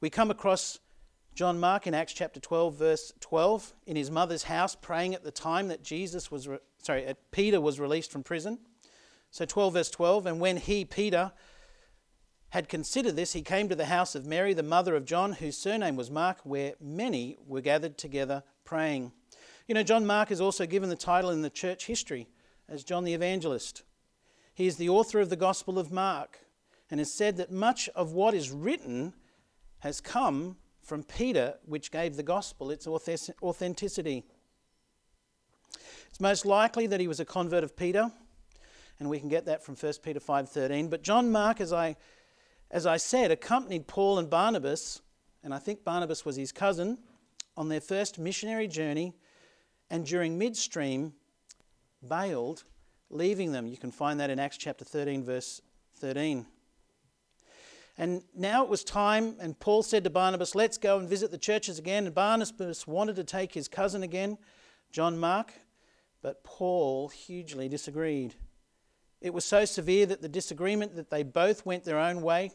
We 0.00 0.10
come 0.10 0.30
across 0.30 0.78
John 1.34 1.58
Mark 1.58 1.88
in 1.88 1.94
Acts 1.94 2.12
chapter 2.12 2.38
12, 2.38 2.76
verse 2.76 3.12
12, 3.18 3.72
in 3.86 3.96
his 3.96 4.12
mother's 4.12 4.44
house, 4.44 4.76
praying 4.76 5.16
at 5.16 5.24
the 5.24 5.32
time 5.32 5.66
that 5.68 5.82
Jesus 5.82 6.30
was, 6.30 6.48
sorry, 6.82 7.06
uh, 7.06 7.14
Peter 7.30 7.60
was 7.60 7.80
released 7.80 8.10
from 8.10 8.22
prison. 8.22 8.58
So 9.30 9.44
12, 9.44 9.74
verse 9.74 9.90
12, 9.90 10.26
and 10.26 10.40
when 10.40 10.56
he, 10.56 10.84
Peter, 10.84 11.32
had 12.50 12.68
considered 12.68 13.14
this, 13.14 13.32
he 13.32 13.42
came 13.42 13.68
to 13.68 13.76
the 13.76 13.86
house 13.86 14.14
of 14.14 14.26
Mary, 14.26 14.54
the 14.54 14.62
mother 14.62 14.96
of 14.96 15.04
John, 15.04 15.34
whose 15.34 15.56
surname 15.56 15.94
was 15.96 16.10
Mark, 16.10 16.38
where 16.42 16.74
many 16.80 17.36
were 17.46 17.60
gathered 17.60 17.96
together 17.96 18.42
praying. 18.64 19.12
You 19.68 19.74
know, 19.74 19.84
John 19.84 20.04
Mark 20.04 20.32
is 20.32 20.40
also 20.40 20.66
given 20.66 20.88
the 20.88 20.96
title 20.96 21.30
in 21.30 21.42
the 21.42 21.50
church 21.50 21.86
history 21.86 22.28
as 22.68 22.82
John 22.82 23.04
the 23.04 23.14
Evangelist. 23.14 23.84
He 24.52 24.66
is 24.66 24.76
the 24.76 24.88
author 24.88 25.20
of 25.20 25.30
the 25.30 25.36
Gospel 25.36 25.78
of 25.78 25.92
Mark 25.92 26.40
and 26.90 26.98
has 26.98 27.12
said 27.12 27.36
that 27.36 27.52
much 27.52 27.88
of 27.90 28.12
what 28.12 28.34
is 28.34 28.50
written 28.50 29.14
has 29.78 30.00
come 30.00 30.56
from 30.82 31.04
Peter, 31.04 31.54
which 31.64 31.92
gave 31.92 32.16
the 32.16 32.22
gospel 32.22 32.70
its 32.70 32.86
authenticity. 32.86 34.24
It's 36.08 36.20
most 36.20 36.44
likely 36.44 36.86
that 36.86 37.00
he 37.00 37.08
was 37.08 37.20
a 37.20 37.24
convert 37.24 37.64
of 37.64 37.76
Peter, 37.76 38.10
and 38.98 39.08
we 39.08 39.18
can 39.18 39.28
get 39.28 39.46
that 39.46 39.64
from 39.64 39.76
1 39.76 40.02
Peter 40.02 40.20
5:13. 40.20 40.88
But 40.88 41.02
John 41.02 41.30
Mark, 41.30 41.60
as 41.60 41.72
I, 41.72 41.96
as 42.70 42.86
I 42.86 42.96
said, 42.96 43.30
accompanied 43.30 43.86
Paul 43.86 44.18
and 44.18 44.28
Barnabas, 44.28 45.00
and 45.42 45.54
I 45.54 45.58
think 45.58 45.84
Barnabas 45.84 46.24
was 46.24 46.36
his 46.36 46.52
cousin, 46.52 46.98
on 47.56 47.68
their 47.68 47.80
first 47.80 48.18
missionary 48.18 48.68
journey, 48.68 49.14
and 49.90 50.06
during 50.06 50.38
midstream, 50.38 51.14
bailed, 52.06 52.64
leaving 53.10 53.52
them. 53.52 53.66
You 53.66 53.76
can 53.76 53.90
find 53.90 54.20
that 54.20 54.30
in 54.30 54.38
Acts 54.38 54.56
chapter 54.56 54.84
13, 54.84 55.24
verse 55.24 55.60
13. 55.96 56.46
And 57.98 58.22
now 58.34 58.62
it 58.62 58.70
was 58.70 58.82
time, 58.82 59.36
and 59.40 59.58
Paul 59.58 59.82
said 59.82 60.04
to 60.04 60.10
Barnabas, 60.10 60.54
Let's 60.54 60.78
go 60.78 60.98
and 60.98 61.08
visit 61.08 61.30
the 61.30 61.38
churches 61.38 61.78
again. 61.78 62.06
And 62.06 62.14
Barnabas 62.14 62.86
wanted 62.86 63.16
to 63.16 63.24
take 63.24 63.52
his 63.52 63.68
cousin 63.68 64.02
again, 64.02 64.38
John 64.90 65.18
Mark, 65.18 65.52
but 66.22 66.44
Paul 66.44 67.08
hugely 67.08 67.68
disagreed. 67.68 68.34
It 69.20 69.34
was 69.34 69.44
so 69.44 69.64
severe 69.64 70.06
that 70.06 70.22
the 70.22 70.28
disagreement 70.28 70.96
that 70.96 71.10
they 71.10 71.22
both 71.22 71.66
went 71.66 71.84
their 71.84 71.98
own 71.98 72.22
way. 72.22 72.52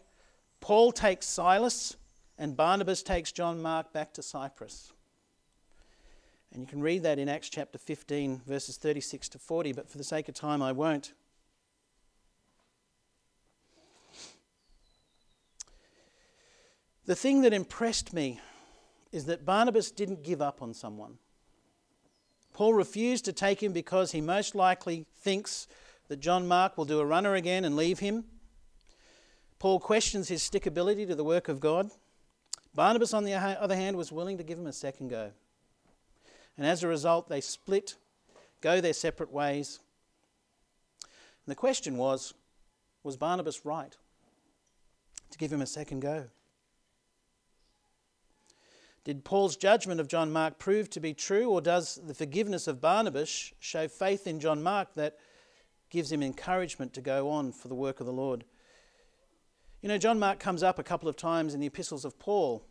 Paul 0.62 0.92
takes 0.92 1.28
Silas 1.28 1.96
and 2.38 2.58
Barnabas 2.58 3.04
takes 3.04 3.32
John 3.32 3.62
Mark 3.62 3.94
back 3.94 4.14
to 4.14 4.24
Cyprus. 4.24 4.92
And 6.52 6.62
you 6.62 6.68
can 6.68 6.82
read 6.82 7.04
that 7.04 7.20
in 7.20 7.30
Acts 7.30 7.50
chapter 7.50 7.78
15, 7.78 8.42
verses 8.48 8.78
36 8.78 9.30
to 9.30 9.40
40, 9.40 9.74
but 9.74 9.90
for 9.90 9.98
the 9.98 10.04
sake 10.04 10.30
of 10.30 10.36
time, 10.36 10.62
I 10.62 10.72
won't. 10.72 11.14
The 17.06 17.16
thing 17.16 17.42
that 17.42 17.54
impressed 17.54 18.14
me 18.14 18.40
is 19.12 19.26
that 19.26 19.46
Barnabas 19.46 19.92
didn't 19.92 20.24
give 20.24 20.42
up 20.42 20.62
on 20.62 20.74
someone. 20.74 21.20
Paul 22.56 22.74
refused 22.74 23.26
to 23.26 23.34
take 23.34 23.62
him 23.62 23.74
because 23.74 24.14
he 24.14 24.22
most 24.22 24.56
likely 24.56 25.06
thinks 25.20 25.68
that 26.08 26.22
John 26.22 26.48
Mark 26.48 26.78
will 26.78 26.86
do 26.86 27.02
a 27.02 27.06
runner 27.06 27.36
again 27.36 27.66
and 27.66 27.76
leave 27.76 28.00
him. 28.00 28.24
Paul 29.60 29.78
questions 29.78 30.30
his 30.30 30.42
stickability 30.42 31.06
to 31.06 31.16
the 31.16 31.24
work 31.26 31.50
of 31.50 31.60
God. 31.60 31.92
Barnabas, 32.74 33.14
on 33.14 33.26
the 33.26 33.34
other 33.34 33.76
hand, 33.76 33.98
was 33.98 34.10
willing 34.10 34.38
to 34.38 34.44
give 34.46 34.58
him 34.58 34.68
a 34.68 34.72
second 34.72 35.10
go. 35.10 35.32
And 36.58 36.66
as 36.66 36.82
a 36.82 36.88
result, 36.88 37.28
they 37.28 37.42
split, 37.42 37.96
go 38.62 38.80
their 38.80 38.94
separate 38.94 39.34
ways. 39.34 39.82
And 41.04 41.52
the 41.52 41.56
question 41.56 41.98
was 41.98 42.34
was 43.04 43.18
Barnabas 43.18 43.66
right 43.66 43.98
to 45.30 45.38
give 45.38 45.52
him 45.52 45.62
a 45.62 45.68
second 45.68 46.00
go? 46.00 46.28
Did 49.06 49.24
Paul's 49.24 49.56
judgment 49.56 50.02
of 50.02 50.08
John 50.08 50.34
Mark 50.34 50.58
prove 50.58 50.90
to 50.90 51.00
be 51.00 51.14
true, 51.14 51.52
or 51.52 51.62
does 51.62 52.00
the 52.04 52.16
forgiveness 52.16 52.68
of 52.68 52.82
Barnabas 52.82 53.54
show 53.60 53.88
faith 53.88 54.26
in 54.26 54.40
John 54.40 54.64
Mark 54.64 54.96
that 54.96 55.20
gives 55.92 56.12
him 56.12 56.24
encouragement 56.24 56.92
to 56.94 57.02
go 57.02 57.30
on 57.30 57.52
for 57.52 57.68
the 57.68 57.76
work 57.76 58.00
of 58.00 58.08
the 58.08 58.12
Lord? 58.12 58.46
You 59.84 59.90
know, 59.90 60.00
John 60.00 60.18
Mark 60.18 60.40
comes 60.40 60.64
up 60.64 60.80
a 60.80 60.84
couple 60.84 61.08
of 61.08 61.16
times 61.16 61.54
in 61.54 61.60
the 61.60 61.68
epistles 61.68 62.04
of 62.04 62.18
Paul. 62.18 62.66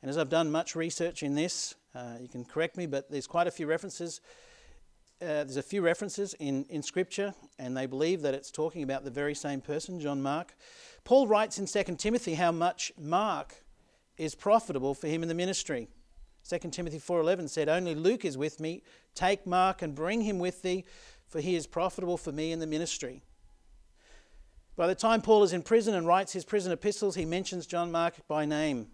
And 0.00 0.08
as 0.08 0.16
I've 0.16 0.28
done 0.28 0.52
much 0.52 0.76
research 0.76 1.24
in 1.24 1.34
this, 1.34 1.74
uh, 1.92 2.18
you 2.20 2.28
can 2.28 2.44
correct 2.44 2.76
me, 2.76 2.86
but 2.86 3.10
there's 3.10 3.26
quite 3.26 3.48
a 3.48 3.50
few 3.50 3.66
references. 3.66 4.20
Uh, 5.20 5.42
there's 5.42 5.56
a 5.56 5.62
few 5.62 5.82
references 5.82 6.34
in, 6.34 6.66
in 6.68 6.84
Scripture, 6.84 7.34
and 7.58 7.76
they 7.76 7.86
believe 7.86 8.22
that 8.22 8.32
it's 8.32 8.52
talking 8.52 8.84
about 8.84 9.02
the 9.02 9.10
very 9.10 9.34
same 9.34 9.60
person, 9.60 9.98
John 9.98 10.22
Mark. 10.22 10.54
Paul 11.02 11.26
writes 11.26 11.58
in 11.58 11.66
2 11.66 11.96
Timothy 11.96 12.34
how 12.34 12.52
much 12.52 12.92
Mark 12.96 13.64
is 14.16 14.34
profitable 14.34 14.94
for 14.94 15.08
him 15.08 15.22
in 15.22 15.28
the 15.28 15.34
ministry. 15.34 15.88
2 16.42 16.72
Timothy 16.72 16.98
4:11 16.98 17.48
said, 17.48 17.68
"Only 17.68 17.94
Luke 17.94 18.24
is 18.24 18.38
with 18.38 18.60
me. 18.60 18.82
Take 19.14 19.46
Mark 19.46 19.82
and 19.82 19.94
bring 19.94 20.22
him 20.22 20.38
with 20.38 20.62
thee, 20.62 20.84
for 21.26 21.40
he 21.40 21.56
is 21.56 21.66
profitable 21.66 22.16
for 22.16 22.32
me 22.32 22.52
in 22.52 22.60
the 22.60 22.66
ministry." 22.66 23.22
By 24.76 24.86
the 24.86 24.94
time 24.94 25.22
Paul 25.22 25.42
is 25.42 25.52
in 25.52 25.62
prison 25.62 25.94
and 25.94 26.06
writes 26.06 26.32
his 26.32 26.44
prison 26.44 26.70
epistles, 26.70 27.14
he 27.14 27.24
mentions 27.24 27.66
John 27.66 27.90
Mark 27.90 28.26
by 28.28 28.44
name. 28.44 28.90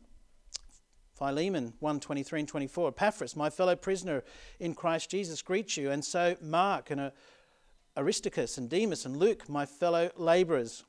Philemon 1.15 1.75
1 1.81 2.01
23 2.01 2.41
and 2.41 2.49
24. 2.49 2.89
Epaphras, 2.89 3.37
my 3.37 3.51
fellow 3.51 3.77
prisoner 3.77 4.25
in 4.59 4.75
Christ 4.75 5.11
Jesus, 5.11 5.43
greets 5.43 5.77
you. 5.77 5.91
And 5.91 6.05
so 6.05 6.37
Mark 6.41 6.91
and 6.91 7.13
Aristarchus 7.97 8.57
and 8.59 8.71
Demas 8.71 9.05
and 9.05 9.17
Luke, 9.17 9.49
my 9.49 9.67
fellow 9.67 10.11
labourers. 10.17 10.85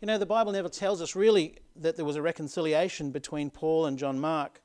You 0.00 0.06
know, 0.06 0.18
the 0.18 0.26
Bible 0.26 0.52
never 0.52 0.68
tells 0.68 1.02
us 1.02 1.16
really 1.16 1.56
that 1.76 1.96
there 1.96 2.04
was 2.04 2.16
a 2.16 2.22
reconciliation 2.22 3.10
between 3.10 3.50
Paul 3.50 3.86
and 3.86 3.98
John 3.98 4.20
Mark, 4.20 4.62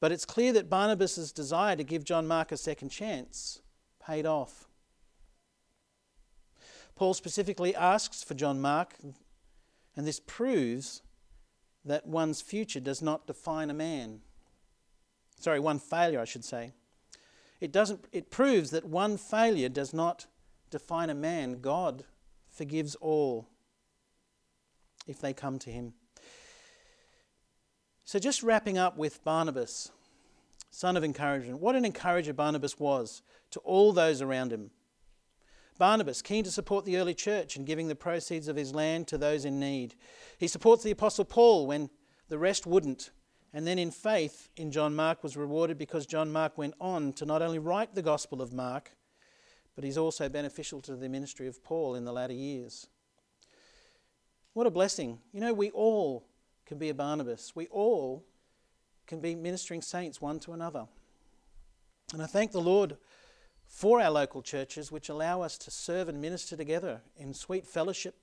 but 0.00 0.12
it's 0.12 0.24
clear 0.24 0.52
that 0.52 0.70
Barnabas' 0.70 1.32
desire 1.32 1.76
to 1.76 1.84
give 1.84 2.04
John 2.04 2.26
Mark 2.26 2.52
a 2.52 2.56
second 2.56 2.88
chance 2.88 3.60
paid 4.04 4.26
off. 4.26 4.66
Paul 6.94 7.14
specifically 7.14 7.74
asks 7.74 8.22
for 8.22 8.34
John 8.34 8.60
Mark, 8.60 8.94
and 9.96 10.06
this 10.06 10.20
proves 10.20 11.02
that 11.84 12.06
one's 12.06 12.40
future 12.40 12.80
does 12.80 13.02
not 13.02 13.26
define 13.26 13.70
a 13.70 13.74
man. 13.74 14.20
Sorry, 15.38 15.60
one 15.60 15.78
failure, 15.78 16.20
I 16.20 16.24
should 16.24 16.44
say. 16.44 16.72
It, 17.60 17.72
doesn't, 17.72 18.06
it 18.12 18.30
proves 18.30 18.70
that 18.70 18.84
one 18.84 19.16
failure 19.16 19.68
does 19.68 19.92
not 19.92 20.26
define 20.70 21.10
a 21.10 21.14
man. 21.14 21.60
God 21.60 22.04
forgives 22.48 22.94
all 22.96 23.48
if 25.06 25.20
they 25.20 25.32
come 25.32 25.58
to 25.60 25.70
him. 25.70 25.94
So, 28.04 28.18
just 28.18 28.42
wrapping 28.42 28.76
up 28.76 28.96
with 28.96 29.24
Barnabas, 29.24 29.90
son 30.70 30.96
of 30.96 31.04
encouragement. 31.04 31.60
What 31.60 31.76
an 31.76 31.84
encourager 31.84 32.34
Barnabas 32.34 32.78
was 32.78 33.22
to 33.52 33.60
all 33.60 33.92
those 33.92 34.20
around 34.20 34.52
him. 34.52 34.70
Barnabas, 35.78 36.22
keen 36.22 36.44
to 36.44 36.50
support 36.50 36.84
the 36.84 36.98
early 36.98 37.14
church 37.14 37.56
and 37.56 37.66
giving 37.66 37.88
the 37.88 37.96
proceeds 37.96 38.46
of 38.46 38.56
his 38.56 38.74
land 38.74 39.08
to 39.08 39.18
those 39.18 39.44
in 39.44 39.58
need. 39.58 39.94
He 40.38 40.46
supports 40.46 40.84
the 40.84 40.92
Apostle 40.92 41.24
Paul 41.24 41.66
when 41.66 41.90
the 42.28 42.38
rest 42.38 42.66
wouldn't. 42.66 43.10
And 43.52 43.66
then 43.66 43.78
in 43.78 43.90
faith 43.90 44.48
in 44.56 44.70
John 44.70 44.94
Mark 44.94 45.22
was 45.22 45.36
rewarded 45.36 45.78
because 45.78 46.06
John 46.06 46.32
Mark 46.32 46.58
went 46.58 46.74
on 46.80 47.12
to 47.14 47.24
not 47.24 47.42
only 47.42 47.58
write 47.58 47.94
the 47.94 48.02
Gospel 48.02 48.42
of 48.42 48.52
Mark, 48.52 48.92
but 49.74 49.84
he's 49.84 49.98
also 49.98 50.28
beneficial 50.28 50.80
to 50.82 50.96
the 50.96 51.08
ministry 51.08 51.46
of 51.46 51.62
Paul 51.62 51.94
in 51.94 52.04
the 52.04 52.12
latter 52.12 52.34
years. 52.34 52.88
What 54.54 54.68
a 54.68 54.70
blessing. 54.70 55.18
You 55.32 55.40
know, 55.40 55.52
we 55.52 55.70
all 55.70 56.24
can 56.64 56.78
be 56.78 56.88
a 56.88 56.94
Barnabas. 56.94 57.54
We 57.56 57.66
all 57.66 58.24
can 59.06 59.20
be 59.20 59.34
ministering 59.34 59.82
saints 59.82 60.20
one 60.20 60.38
to 60.40 60.52
another. 60.52 60.86
And 62.12 62.22
I 62.22 62.26
thank 62.26 62.52
the 62.52 62.60
Lord 62.60 62.96
for 63.66 64.00
our 64.00 64.10
local 64.10 64.42
churches, 64.42 64.92
which 64.92 65.08
allow 65.08 65.42
us 65.42 65.58
to 65.58 65.72
serve 65.72 66.08
and 66.08 66.20
minister 66.20 66.56
together 66.56 67.00
in 67.16 67.34
sweet 67.34 67.66
fellowship. 67.66 68.14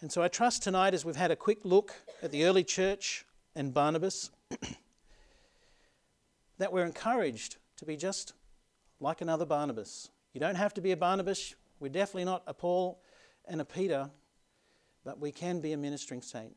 And 0.00 0.12
so 0.12 0.22
I 0.22 0.28
trust 0.28 0.62
tonight, 0.62 0.94
as 0.94 1.04
we've 1.04 1.16
had 1.16 1.32
a 1.32 1.36
quick 1.36 1.58
look 1.64 1.92
at 2.22 2.30
the 2.30 2.44
early 2.44 2.62
church 2.62 3.24
and 3.56 3.74
Barnabas, 3.74 4.30
that 6.58 6.72
we're 6.72 6.84
encouraged 6.84 7.56
to 7.78 7.84
be 7.84 7.96
just 7.96 8.34
like 9.00 9.20
another 9.20 9.44
Barnabas. 9.44 10.10
You 10.32 10.38
don't 10.38 10.54
have 10.54 10.74
to 10.74 10.80
be 10.80 10.92
a 10.92 10.96
Barnabas. 10.96 11.56
We're 11.80 11.88
definitely 11.88 12.26
not 12.26 12.44
a 12.46 12.54
Paul 12.54 13.00
and 13.48 13.60
a 13.60 13.64
Peter, 13.64 14.10
but 15.08 15.18
we 15.18 15.32
can 15.32 15.58
be 15.58 15.72
a 15.72 15.76
ministering 15.78 16.20
saint. 16.20 16.54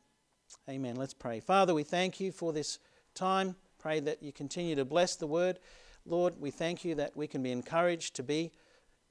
Amen. 0.68 0.96
Let's 0.96 1.14
pray. 1.14 1.40
Father, 1.40 1.72
we 1.72 1.84
thank 1.84 2.20
you 2.20 2.30
for 2.30 2.52
this 2.52 2.80
time. 3.14 3.56
Pray 3.78 3.98
that 4.00 4.22
you 4.22 4.30
continue 4.30 4.74
to 4.74 4.84
bless 4.84 5.16
the 5.16 5.26
word. 5.26 5.58
Lord, 6.04 6.34
we 6.38 6.50
thank 6.50 6.84
you 6.84 6.94
that 6.96 7.16
we 7.16 7.26
can 7.26 7.42
be 7.42 7.50
encouraged 7.50 8.14
to 8.16 8.22
be 8.22 8.52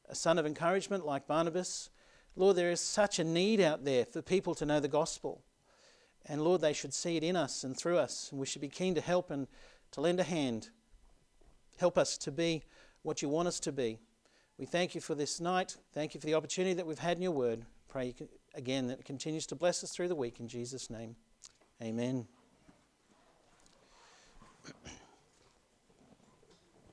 a 0.08 0.14
son 0.14 0.38
of 0.38 0.46
encouragement 0.46 1.08
like 1.08 1.26
Barnabas. 1.26 1.90
Lord, 2.36 2.56
there 2.56 2.70
is 2.70 2.82
such 2.82 3.18
a 3.18 3.24
need 3.24 3.60
out 3.60 3.84
there 3.84 4.06
for 4.06 4.22
people 4.22 4.54
to 4.54 4.66
know 4.68 4.80
the 4.80 4.88
gospel. 4.88 5.42
And 6.28 6.44
Lord, 6.44 6.62
they 6.62 6.74
should 6.74 6.94
see 6.94 7.18
it 7.18 7.24
in 7.24 7.36
us 7.36 7.64
and 7.64 7.76
through 7.76 7.98
us. 7.98 8.30
And 8.30 8.40
we 8.40 8.46
should 8.46 8.62
be 8.62 8.70
keen 8.70 8.94
to 8.94 9.02
help 9.02 9.32
and 9.32 9.48
to 9.94 10.02
lend 10.02 10.20
a 10.20 10.24
hand. 10.24 10.70
Help 11.80 11.98
us 11.98 12.16
to 12.20 12.32
be 12.32 12.62
what 13.02 13.24
you 13.24 13.30
want 13.30 13.48
us 13.48 13.60
to 13.62 13.72
be. 13.72 13.98
We 14.60 14.68
thank 14.68 14.94
you 14.94 15.02
for 15.02 15.16
this 15.16 15.42
night. 15.42 15.78
Thank 15.96 16.14
you 16.14 16.20
for 16.20 16.28
the 16.28 16.36
opportunity 16.36 16.76
that 16.76 16.86
we've 16.86 17.00
had 17.00 17.18
in 17.18 17.24
your 17.24 17.32
word. 17.32 17.66
Pray 17.90 18.14
again 18.54 18.88
that 18.88 19.06
continues 19.06 19.46
to 19.48 19.56
bless 19.56 19.84
us 19.84 19.92
through 19.92 20.08
the 20.08 20.16
week. 20.16 20.40
In 20.40 20.48
Jesus' 20.48 20.90
name, 20.90 21.16
amen. 21.82 22.28